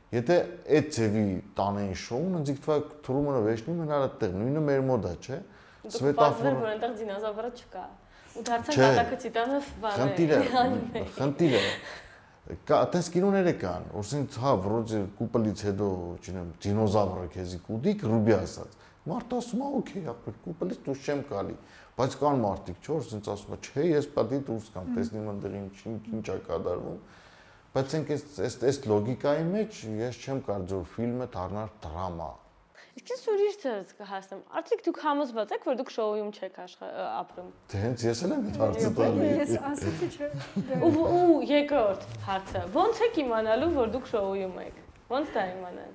[0.09, 0.37] Եթե
[0.73, 1.23] այդ ձևի
[1.59, 5.39] տանեին շոուն, ինձ թվա Թրումանը վեճնի մնալ այդտեղ, նույնը մեր մոդա, չէ։
[5.99, 7.83] Սվետաֆորը, որ այնտեղ դինոզավրը չկա։
[8.39, 10.39] Ու դարձան կատակցի տանը բանը։ Խնդիրը,
[11.19, 11.63] խնդիրը
[12.49, 15.89] կա այտենց կինոները կան, որսինց հա, վրոձ կուպլից հետո,
[16.25, 18.77] չնեմ, դինոզավրը քեզի կուդիկ ռուբի ասած։
[19.09, 21.57] Մարդը ասում է, օքեյ, ապեր կուպլից դուրս չեմ գալի,
[21.99, 25.77] բայց կան մարդիկ, չէ, որսինց ասում է, չէ, ես պատի դուրս կամ տեսնեմ այնտեղ ինչ
[25.93, 26.99] ինչ է կատարվում
[27.77, 32.29] բայց ենք այս այս այս լոգիկայի մեջ ես չեմ կարծում ֆիլմը դառնար դրամա
[32.99, 37.83] Իսկ ես ուրիշ ծերս կհասնեմ։ Արդյոք դուք համոզված եք, որ դուք շոուում չեք ապրում։ Դե
[37.83, 40.31] հենց ես էլ եմ այդ հարցը տալի։ Ես ասացի չէ։
[40.89, 44.81] Ու ու երկրորդ հարցը։ Ոնց եք իմանալու, որ դուք շոուում եք։
[45.15, 45.93] Ոնց դա իմանալ։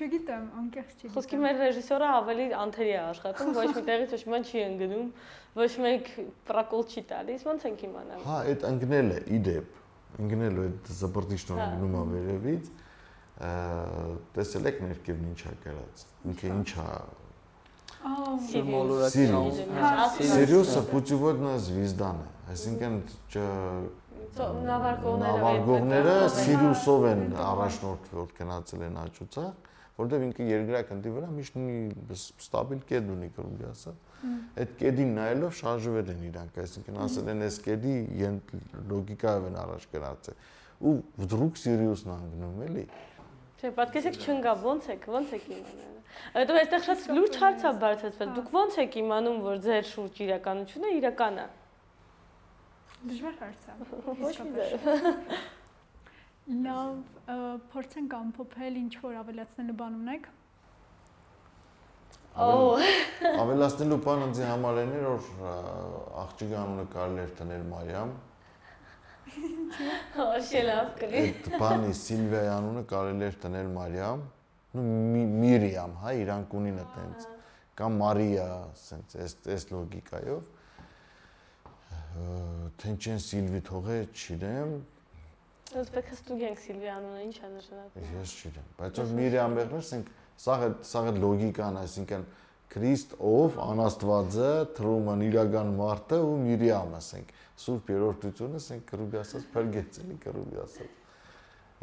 [0.00, 4.40] Չգիտեմ, անկեղծ չգիտեմ։ Խոսքի մեր ռեժիսորը ավելի անթերի է աշխատում, ոչ մի տեղից ոչ մի
[4.48, 5.10] չի ընկնում,
[5.60, 6.08] ոչ մեկ
[6.48, 9.79] պրակոլ չի տալիս, ոնց ենք իմանալու։ Հա, այդ ընկնել է իդեպ
[10.20, 12.64] ընկնելու այդ զբրդի շնորհը գնում է վերևից,
[14.36, 16.86] տեսել եք ներքևն ինչա գրած, ինքը ինչա
[20.20, 22.94] Սիրիուսը путеводная звездан է, այսինքն
[24.36, 29.44] նավարկողները նավարկողները Սիրիուսով են առաջնորդվել գնացել են աճուցա
[30.00, 31.76] որտեղ ինքը երկրակնդի վրա միշտ մի
[32.46, 37.56] ստաբիլ կետ ունի կրում ասած այդ կեդին նայելով շարժվել են իրանք, այսինքն ասել են այս
[37.64, 37.94] կեդի
[38.90, 40.42] լոգիկայով են առաջ գնացել։
[40.80, 42.84] Ու վդրուկ սիրիուսն անգնում էլի։
[43.60, 46.02] Չէ, պատկերացեք չնգա, ոնց եք, ոնց եք իմանալու։
[46.36, 50.92] Հետո այստեղ շատ լուրջ հարց է բարձրացվել։ Դուք ոնց եք 임անում, որ ձեր շուրջ իրականությունը
[51.00, 51.46] իրական է։
[53.10, 53.78] Դժվար հարց է։
[54.20, 55.59] Ոչ մի ձև։
[56.50, 56.94] Լավ,
[57.70, 60.24] փորձենք ամփոփել ինչ որ ավելացնելու բան ունեք։
[62.42, 62.82] Օ։
[63.42, 65.28] Ավելացնելու բան ինձ համար էր, որ
[66.24, 68.12] աղջիկի անունը կարելի էր տնել Մարիամ։
[70.18, 74.22] Ոչ լավ կլի։ Այդ բանի Սիլվիայի անունը կարելի էր տնել Մարիամ,
[74.74, 77.28] նու Միրիամ, հա, իրանք ունին այտենց
[77.78, 80.56] կամ Մարիա, ասենց այս այս լոգիկայով։
[82.80, 84.72] Թե ինչեն Սիլվի թողե, չգիտեմ,
[85.70, 90.10] Է ստուգենք Սիլվի անունը ինչ է նշանակում։ Ես չգիտեմ, բայց որ Միրիամ եղներ, ասենք
[90.40, 92.24] Սա է սա է լոգիկան, այսինքն
[92.70, 99.98] Քրիստ ով անաստվածը, Թրուման իրական մարդը ու Միրիամ, ասենք, Սուրբ երրորդությունը, ասենք կրուբի ասած փրկեց
[100.04, 100.94] էլի կրուբի ասած։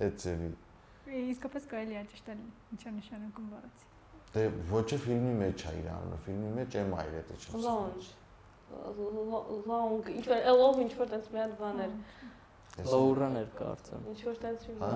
[0.08, 0.52] Այդ ձևի։
[1.28, 2.40] Իսկապես կարելի է ճշտել
[2.76, 3.92] ինչա նշանակում բառացի։
[4.38, 8.16] Դե ոչ է ֆիլմի մեջ է իր անունը, ֆիլմի մեջ եմ այր դա չեմ։ Lounge
[9.68, 11.94] long, ինչ որ ելով ինչ որ տենց մի հատ բաներ։
[12.86, 14.90] Լոուրան էր կարծեմ։ Ինչ որ տենց մի Հա,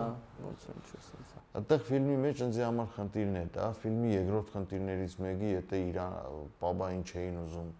[0.46, 5.50] ոնց ինչ ասած։ Այդտեղ ֆիլմի մեջ ինձ համար խնդիրն է դա, ֆիլմի երկրորդ խնդիրներից մեկը,
[5.52, 6.14] եթե իրան
[6.62, 7.72] պաբային չէին ուզում,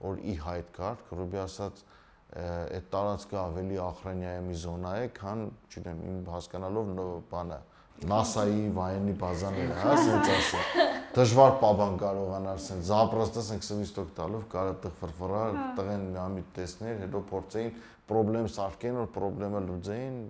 [0.00, 1.82] որ ի հայտ գար, Ռուբի ասած
[2.30, 6.92] այդ տարածքը ավելի ախրանյայի մի զոնա է, քան, չգիտեմ, իմ հասկանալով
[7.32, 7.60] բանը
[8.00, 14.74] NASA-ի վայենի բազաները, հա, ասենց ասեմ։ Դժվար պաբան կարողանար ասեն, զապրաստը ասենք սվիստոկ տալով կարա
[14.84, 16.04] տղ ֆրֆրար, տղեն
[16.36, 17.72] մի տեսներ, հետո փորձեին
[18.10, 20.20] խնդրեմ սարքեն, որ խնդրեմը լուծեին,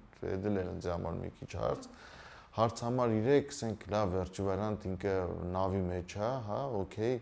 [0.46, 1.90] դել էր ինձ համար մի քիչ հարց։
[2.56, 5.14] Հարց համար 3, ասենք, լավ, վերջի վարանտ ինքը
[5.52, 7.14] նավի մեջ է, հա, օքեյ,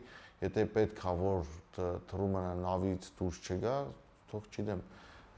[0.47, 1.53] եթե պետք է որ
[2.13, 3.77] թռումը նավից դուրս չգա,
[4.31, 4.87] թող չգիտեմ,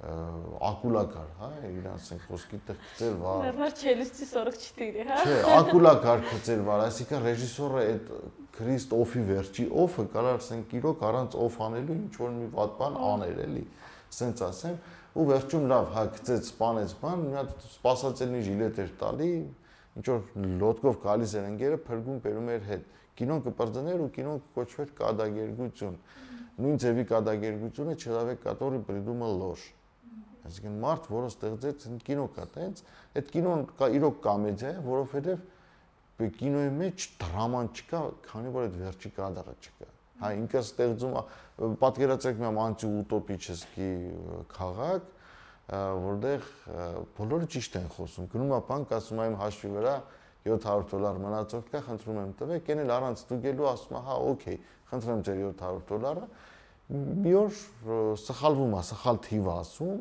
[0.00, 6.22] ակուլակար, հա, իր ասենք խոսքի տեղ գծել վար։ Մեռնար չելիստի սորող չտիրի, հա։ Չէ, ակուլակար
[6.30, 8.14] գծել վար, այսինքն ռեժիսորը այդ
[8.56, 12.96] Քրիստ Օֆի վերջի Օֆը կարա ասենք իրոք առանց Օֆ անելու ինչ որ մի վատ բան
[13.10, 13.64] աներ էլի,
[14.16, 14.78] սենց ասեմ,
[15.20, 19.30] ու վերջում լավ հա գծեց, սپانեց բան, մի հատ սпасածելնի ժիլետ էր տալի,
[20.00, 22.86] ինչ որ լոդկով գալիս էր ընկերը, փրկում բերում էր հետ։
[23.20, 25.98] Կինոն կպրծներ ու կինոն կոչվեր կադագերգություն։
[26.60, 29.79] Նույն ձևի կադագերգությունը չդավե կատորի բրիդումը լոշ։ Ա
[30.48, 32.82] Այսինքն մարդ, որը ստեղծեց կինո կա, տենց,
[33.20, 35.48] այդ կինոն կա իրոք կոմեդիա է, որովհետև
[36.20, 39.88] կինոյի մեջ դրաման չկա, քանի որ այդ վերջի կադրը չկա։
[40.20, 41.14] Հա ինքը ստեղծում
[41.80, 43.90] պատկերացրեք մի անտի-ուտոպիչեսկի
[44.52, 45.06] քաղաք,
[45.70, 46.48] որտեղ
[47.16, 49.94] բոլորը ճիշտ են խոսում։ Գնում է բանկ, ասում իմ հաշվի վրա
[50.44, 54.56] 700 դոլար մնացող կա, խնդրում եմ տվեք, եկել առանց ստուգելու ասում է, հա, օքեյ,
[54.90, 56.24] խնդրեմ ձեր 700 դոլարը։
[56.90, 57.58] Մի օր
[58.24, 60.00] սխալվում է, սխալ թիվ ասում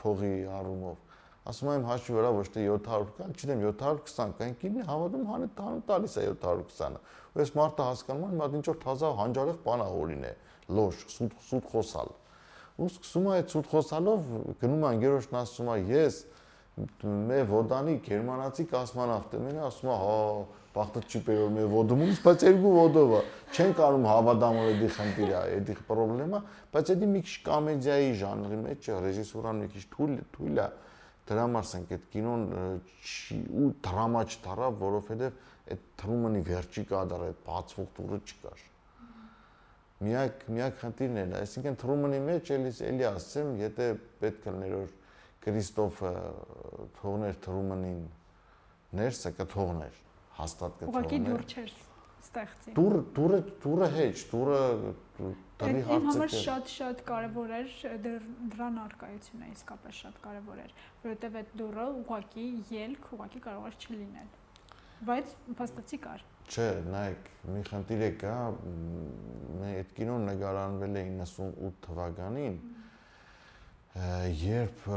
[0.00, 1.02] փողի առումով
[1.44, 5.82] ասում եմ հաշվի վրա ոչ թե 700 կան, չգիտեմ 720 կան, ինքնին հավատում հանը տանը
[5.90, 7.00] տալիս է 720-ը։
[7.34, 10.32] Ու այս մարդը հասկանում է, մատ ինչ որ թազա հանջարեղ բանա օրին է,
[10.78, 12.14] լոշ, սուտ սուտ խոսալ։
[12.74, 14.32] Ու սկսում է այդ սուտ խոսալով
[14.64, 16.16] գնում է անգերոշն ասում է ես
[17.28, 20.16] մե ոդանի գերմանացի կոսմոնավտը ասում է հա
[20.74, 23.20] բախտը չի բերում մե ոդում բայց երկու ոդով է
[23.54, 26.40] չեն կարող հավատամոր էդի խնդիրը էդի խնդրեմա
[26.74, 30.68] բայց էդի մի քիչ կոմեդիայի ժանրի մեջ ռեժիսուրան մի քիչ թույլ թույլ է
[31.24, 32.42] դրա համար ասենք այդ կինոն
[33.64, 35.38] ու դրամա չդարավ, որովհետև
[35.72, 38.64] այդ Թրումանի վերջի կադրը, այդ բացվող տուրը չկար։
[40.04, 43.86] Միակ միակ խնդիրն է, այսինքն Թրումանի մեջ էլի էլի ասեմ, եթե
[44.20, 44.92] պետք լիներ որ
[45.44, 46.12] Քրիստոֆը
[46.98, 48.02] թողներ Թրումանին
[49.00, 50.03] ներսը կթողներ,
[50.38, 51.74] հաստատ կթողներ։ Ուղղակի դուր չէր
[52.24, 54.60] ստեղծի։ Դուրը դուրը դուրը հեչ, դուրը
[55.14, 57.74] դրի հարցը։ Իմ համար շատ-շատ կարևոր էր
[58.54, 60.72] դրան արկայությունը իսկապես շատ կարևոր էր,
[61.04, 62.46] որովհետև այդ դուրը ուղղակի
[62.84, 64.32] ելք ուղղակի կարող էր չլինել։
[65.04, 68.36] Բայց փաստացի կար։ Չէ, նայեք, մի խնդիր է կա,
[69.60, 72.58] մենք այդ կինոն նկարանվել է 98 թվականին,
[74.44, 74.88] երբ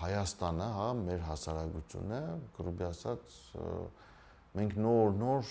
[0.00, 2.20] Հայաստանը, հա, մեր հասարակությունը,
[2.56, 3.34] գրուպի ասած,
[4.56, 5.50] մենք նոր-նոր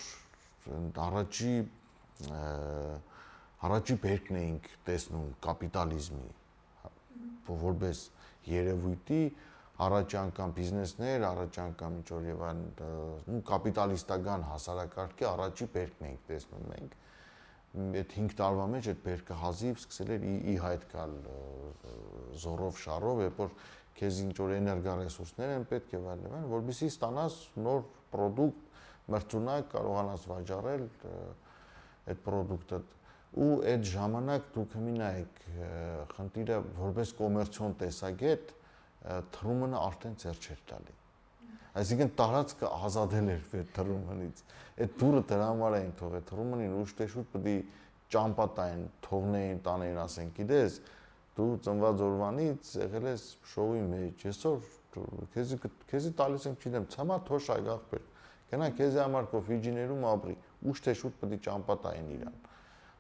[1.06, 1.54] առաջի
[3.70, 6.30] առաջի բերքն էինք տեսնում կապիտալիզմի
[7.50, 8.02] որպես
[8.50, 9.22] երևույթի
[9.86, 12.64] առաջ անգամ բիզնեսներ, առաջ անգամ ինչ որ եւ այն
[13.36, 16.98] ու կապիտալիստական հասարակարգի առաջի բերքն էինք տեսնում մենք
[17.70, 21.12] այդ 5 տարվա մեջ այդ բերքը հազիվ սկսել էր ի հայտ գալ
[22.44, 23.52] զորով շարով, երբ որ
[24.00, 27.82] քեզ ինչ որ էներգա ռեսուրսներ են պետք եւ այլն, որովհետեւ ստանաս նոր
[28.14, 28.70] product
[29.10, 30.86] մրցունակ կարողանաս վաճառել
[32.10, 32.80] այդ product-ը
[33.40, 35.42] ու այդ ժամանակ դուք մի նայեք
[36.16, 38.54] խնդիրը որպես կոմերցիոն տեսակետ
[39.36, 40.96] թրումանը արդեն ծեր չէր տալի
[41.80, 44.42] այսինքն տարածքը ազատել էր այդ թրումանից
[44.80, 47.58] այդ դուրը դրա համար էին թողել թրումանին ուշ թե շուտ պետք է
[48.10, 50.80] ճամպա տային թողնեին տանեին ասեն գիտես
[51.40, 54.70] դու ծնված օրվանից եղել ես շոուի մեջ այսօր
[55.34, 55.58] քեզ
[55.90, 58.08] քեզի տալիս ենք չգիտեմ ցամա թոշ այգախբեր
[58.50, 60.36] Գնա քեզ համար կոֆիջիներում ապրի,
[60.70, 62.38] ուշ թե շուտ պետք է ճամպատային իրան։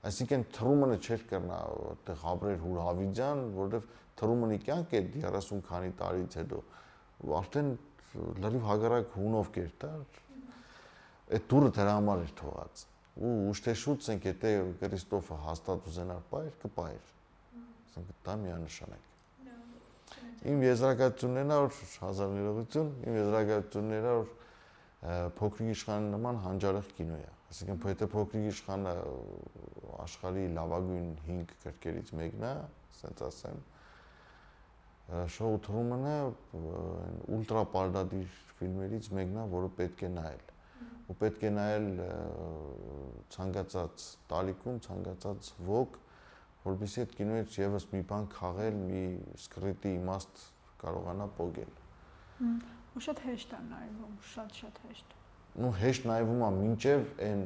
[0.09, 3.87] Այսինքն թրումանը չէր կրնա այդտեղ ապրեր հուրհավիդյան, որովհետև
[4.21, 6.61] թրումանի կյանք է 30 քանի տարից հետո
[7.39, 7.71] արդեն
[8.45, 9.91] լրիվ հագարակ հունով կերտա։
[11.29, 12.85] Այդ դուրը դրա համար էր թողած։
[13.19, 17.18] Ու ուշ թե շուտ ցենք եթե Քրիստոֆը հաստատ ուզենար բայր, կպայր։
[18.25, 19.07] դա միանշանակ։
[20.49, 24.29] Իմ եզրակացություններն որ հազար ներողություն, իմ եզրակացությունները որ
[25.39, 28.93] փոքրիկ իշխանը նման հանջարեղ կինո է։ Այսինքն փոյտե փոքրիկ իշխանը
[30.03, 32.51] աշխարհի լավագույն 5 կրկերից մեկն է,
[32.93, 33.61] ասենց ասեմ։
[35.09, 36.15] Շոու Թրումանը
[37.37, 40.43] ուլտրա պարդադիր ֆիլմերից մեկն է, որը պետք է նայել։
[41.09, 41.87] Ու պետք է նայել
[43.33, 45.97] ցանկացած տալիքում, ցանկացած ոգ,
[46.65, 49.03] որովհետեւ այդ կինոից եւս մի բան քաղել, մի
[49.39, 50.43] սկրիտի իմաստ
[50.83, 51.71] կարողանա փոգել։
[52.95, 55.15] Ու շատ հեշտ է նայվում, շատ-շատ հեշտ։
[55.59, 57.45] Ну հեշտ նայվում է մինչև այն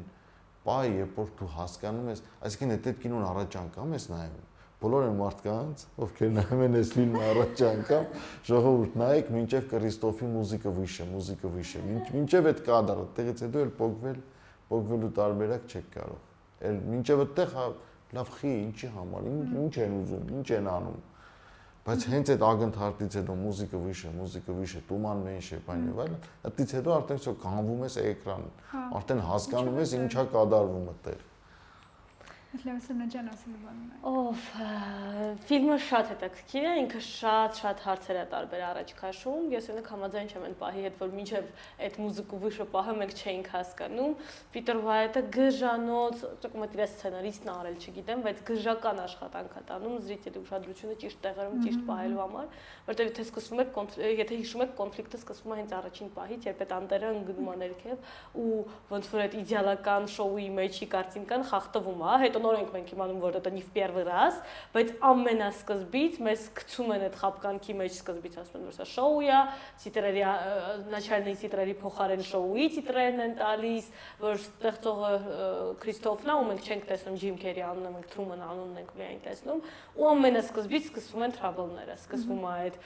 [0.63, 4.43] բայ, երբ որ դու հասկանում ես, այսինքն այդ այդ կինոն առաջ անգամ ես նայում,
[4.83, 8.07] բոլոր այն մարդկանց, ովքեր նայում են այս ֆիլմը առաջ անգամ,
[8.49, 11.83] ժողովուրդ նայեք, մինչև Քրիստոֆի մուզիկը վիշը, մուզիկը վիշը։
[12.13, 14.19] Մինչև այդ կադրը, տեղից հետո էլ փոկվել,
[14.73, 16.21] փոկվելու տարբերակ չեք կարող։
[16.63, 17.67] Էլ մինչև այդտեղ հա
[18.16, 19.28] լավ խի, ինչի համար,
[19.62, 20.98] ինչ են ուզում, ինչ են անում։
[21.88, 26.18] Բայց հենց այդ ակնթարթից հետո մուզիկը վիշը, մուզիկը վիշը, տուման մենշե, բան եւ այլն,
[26.48, 31.22] այդից հետո արդեն всё կանվում ես էկրան։ հա։ Արդեն հասկանում ես ինչա կատարվում այդտեղ։
[32.53, 34.41] Լևսոնը ջան ասելու բանն է։ Օֆ,
[35.49, 40.45] ֆիլմը շատ հետաքրքիր է, ինքը շատ-շատ հարցեր է տարբեր առաջ քաշում։ Ես ունենք համաձայն չեմ
[40.47, 41.47] այն պահի հետ, որ մինչև
[41.87, 44.13] այդ մուզիկու վիշը պահը մենք չէինք հասկանում։
[44.53, 50.95] Պիտեր Վայթը գժանոց, ճկմտ իր սցենարիստն արել, չգիտեմ, բայց գժական աշխատանք է տանում զրիտելի ուշադրությունը
[51.03, 52.47] ճիշտ տեղերում ճիշտ պահելու համար,
[52.93, 53.67] որտեղ եթե սկսվում է
[54.13, 58.11] եթե հիշում եք կոնֆլիկտը սկսվում է հենց առաջին պահից, երբ այդ անտերը ընկնում է ներքև
[58.43, 58.57] ու
[58.93, 63.38] ոնց որ այդ իդեալական շոուի մեջի կարտինկան խախտվում է, հետո նոր ենք մենք իմանում, որ
[63.44, 64.38] դա не в первый раз,
[64.74, 69.40] բայց ամենասկզբից մեզ գցում են այդ խապկանքի մեջ սկզբից ասում են, որ սա շոու է,
[69.84, 70.22] տիտրերի
[70.92, 73.90] начальные տիտրերի փոխարեն շոուի տիտրերն են տալիս,
[74.22, 75.12] որ ստեղծողը
[75.82, 79.62] Քրիստոֆն է, ու մենք չենք տեսնում Ջիմ Քերի անունը, մենք Թրուման անունն ենք միայն տեսնում,
[79.98, 82.78] ու ամենասկզբից սկսվում են trouble-ները, սկսվում է այդ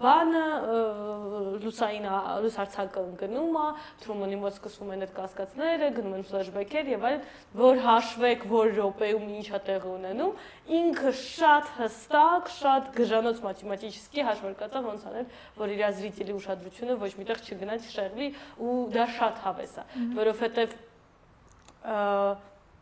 [0.00, 0.44] բանը
[1.64, 2.08] լուսային
[2.44, 3.66] լուսարցակը ընկնում է,
[4.04, 7.24] Թրումանի մոտ սկսվում են այդ կասկածները, գնում են ֆլեշբեքեր եւ այլն,
[7.60, 10.33] որ հաշվեք, որ րոպեում ինչա տեղ ունենում,
[10.79, 15.27] ինքը շատ հստակ, շատ գժանոց մաթեմատիկի հաշվարկածա ոնց անել,
[15.59, 18.29] որ իր զրիտելի ուշադրությունը ոչ միտեղ չգնա չշեղվի
[18.65, 20.77] ու դա շատ հավես է, որովհետեւ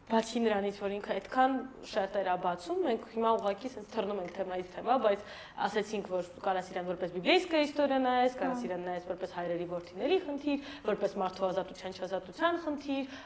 [0.03, 1.53] Բացի նրանից, որ ինքը այդքան
[1.87, 5.21] շատ էր աբացում, մենք հիմա ուղղակի sense թռնում ենք թեմայից թեմա, բայց
[5.67, 10.17] ասացինք, որ կարաս իրան որպես բիբլիական իստորիա նայես, կարաս հա։ իրան նայես որպես հայրերի ворթիների
[10.27, 13.17] խնդիր, որպես մարդու ազատության չազատության խնդիր,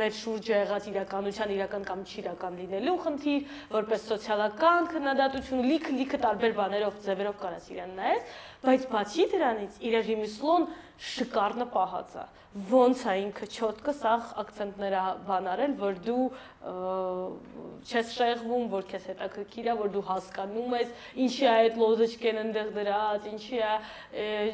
[0.00, 6.56] մեր շուրջը եղած իրականության իրական կամ չիրական լինելու խնդիր, որպես սոցիալական քննադատություն, լիքը լիքը տարբեր
[6.60, 10.66] բաներով, ձևերով կարաս իրան նայես, Բայց բացի դրանից իր ռիմիսլոն
[11.00, 16.24] շկարնը պահած է։ Ոնց է ինքը չոտկը սախ акցենտները բանարել, որ դու
[16.60, 20.90] չես շեղվում, որ քեզ հետաքրքիր է, որ դու հասկանում ես,
[21.24, 23.70] ինչի է այդ լոզոչկեն այնտեղ դրած, ինչի է,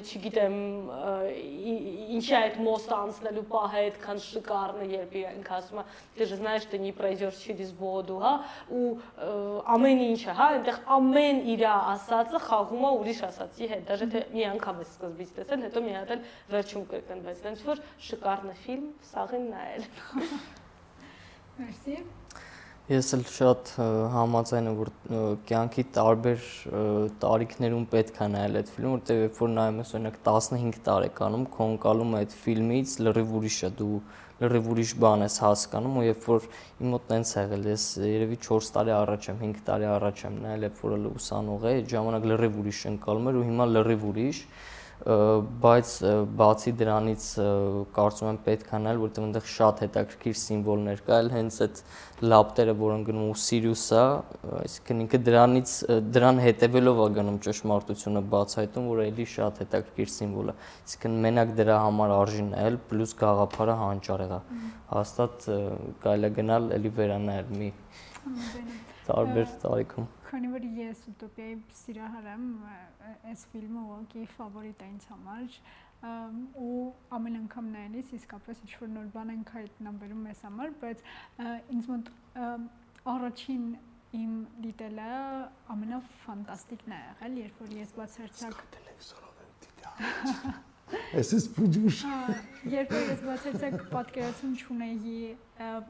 [0.07, 0.59] չգիտեմ,
[2.21, 5.87] ինչի է այդ մոստ անցնելու պահը այդքան շկարնը, երբ ինքը ասում է,
[6.21, 8.35] դու знаешь, ты не пройдёшь через воду, հա,
[8.71, 8.87] ու
[9.73, 14.07] ամեն ինչը, հա, այնտեղ ամեն իր ասածը խաղում է ուրիշ ասածի հետ, դա Հա, Դաժե
[14.13, 18.53] թե մի անգամ ես սկզբից տեսել, հետո մի հատ էլ վերջում կրկնվեց։ Դենց որ շկարն
[18.53, 19.87] է ֆիլմ, սաղին նայել։
[21.57, 21.97] Մերսի։
[22.87, 23.71] Ես էլ շատ
[24.13, 24.91] համաձայն եմ, որ
[25.49, 26.45] կյանքի տարբեր
[27.25, 31.67] տարիքներում պետք է նայել այդ ֆիլմը, որտեղ երբ որ նայում ես օրինակ 15 տարեկանում, քո
[31.73, 33.99] ընկալում է այդ ֆիլմից լրիվ ուրիշ է, դու
[34.45, 38.73] լրիվ ուրիշ բան ես հասկանում ու երբ որ իմ մոտ տենց եղել, ես երևի 4
[38.79, 42.87] տարի առաջ եմ, 5 տարի առաջ եմ նայել, երբ որ ուսանող էի, ժամանակ լրիվ ուրիշ
[42.95, 45.91] ընկալում էր ու հիմա լրիվ ուրիշ է բայց
[46.41, 47.25] բացի դրանից
[47.95, 51.83] կարծում եմ պետք է նայել, որտեղ այնտեղ շատ հետաքրքիր սիմվոլներ կա, այլ հենց այդ
[52.33, 54.05] լապտերը, որոնք գնում ու Սիրիուսա,
[54.63, 55.75] այսինքն ինքը դրանից
[56.17, 61.79] դրան հետևելով է գնում ճշմարտությունը բացահայտում, որ էլի շատ հետաքրքիր սիմվոլ է։ Այսինքն մենակ դրա
[61.87, 64.43] համար արժի նայել, պլյուս գաղափարը հանճարեղ է։
[64.97, 65.49] Հաստատ
[66.07, 67.73] կարելի է գնալ էլի վերանայել մի
[69.07, 72.47] տարբեր տարիքում քանի որ ես ուտոպիայի սիրահար եմ,
[73.31, 75.59] այս ֆիլմը ուղղակի ֆավորիտ է ինձ համար
[76.67, 76.81] ու
[77.17, 81.05] ամեն անգամ նայելիս իսկապես ինչ որ նոր բան ենք հայտնաբերում մեզ համար, բայց
[81.77, 82.11] ինձ մոտ
[83.17, 83.65] առաջին
[84.17, 85.11] իմ դիտելը
[85.75, 92.01] ամենաֆանտաստիկն է եղել, երբ որ ես բացարձակ տելևիզորով եմ դիտել։ Ես էս փուջուշ։
[92.71, 95.15] Երբ որ ես բացարձակ պատկերացում չունեի,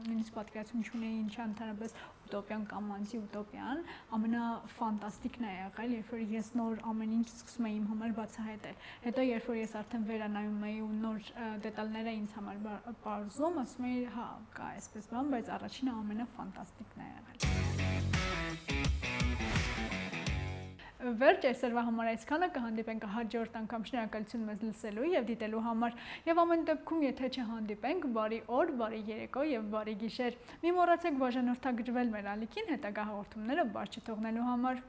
[0.07, 1.93] նույնիսկ պատկերացում չունեի ինչ ընդհանրապես
[2.27, 3.83] ուտոպիան կամ անտի ուտոպիան
[4.17, 9.25] ամենաֆանտաստիկն է եղել, երբ որ ես նոր ամեն ինչ սկսում էի իմ համար բացահայտել։ Հետո
[9.27, 11.31] երբ որ ես արդեն վերանայում էի ու նոր
[11.67, 12.61] դետալները ինձ համար
[13.07, 18.16] բարձում, ասում էի, հա, կա այսպես բան, բայց առաջինը ամենաֆանտաստիկն է եղել։
[20.97, 26.65] Վերջ այսօրվա համար այսքանը կհանդիպենք հաջորդ անգամ շնորհակալություն մեզ լսելու եւ դիտելու համար եւ ամեն
[26.71, 32.71] դեպքում եթե չհանդիպենք բարի օր, բարի երեկո եւ բարի գիշեր։ Մի մոռացեք բաժանորդագրվել մեր ալիքին
[32.73, 34.85] հետագա հաղորդումները բաց չթողնելու համար։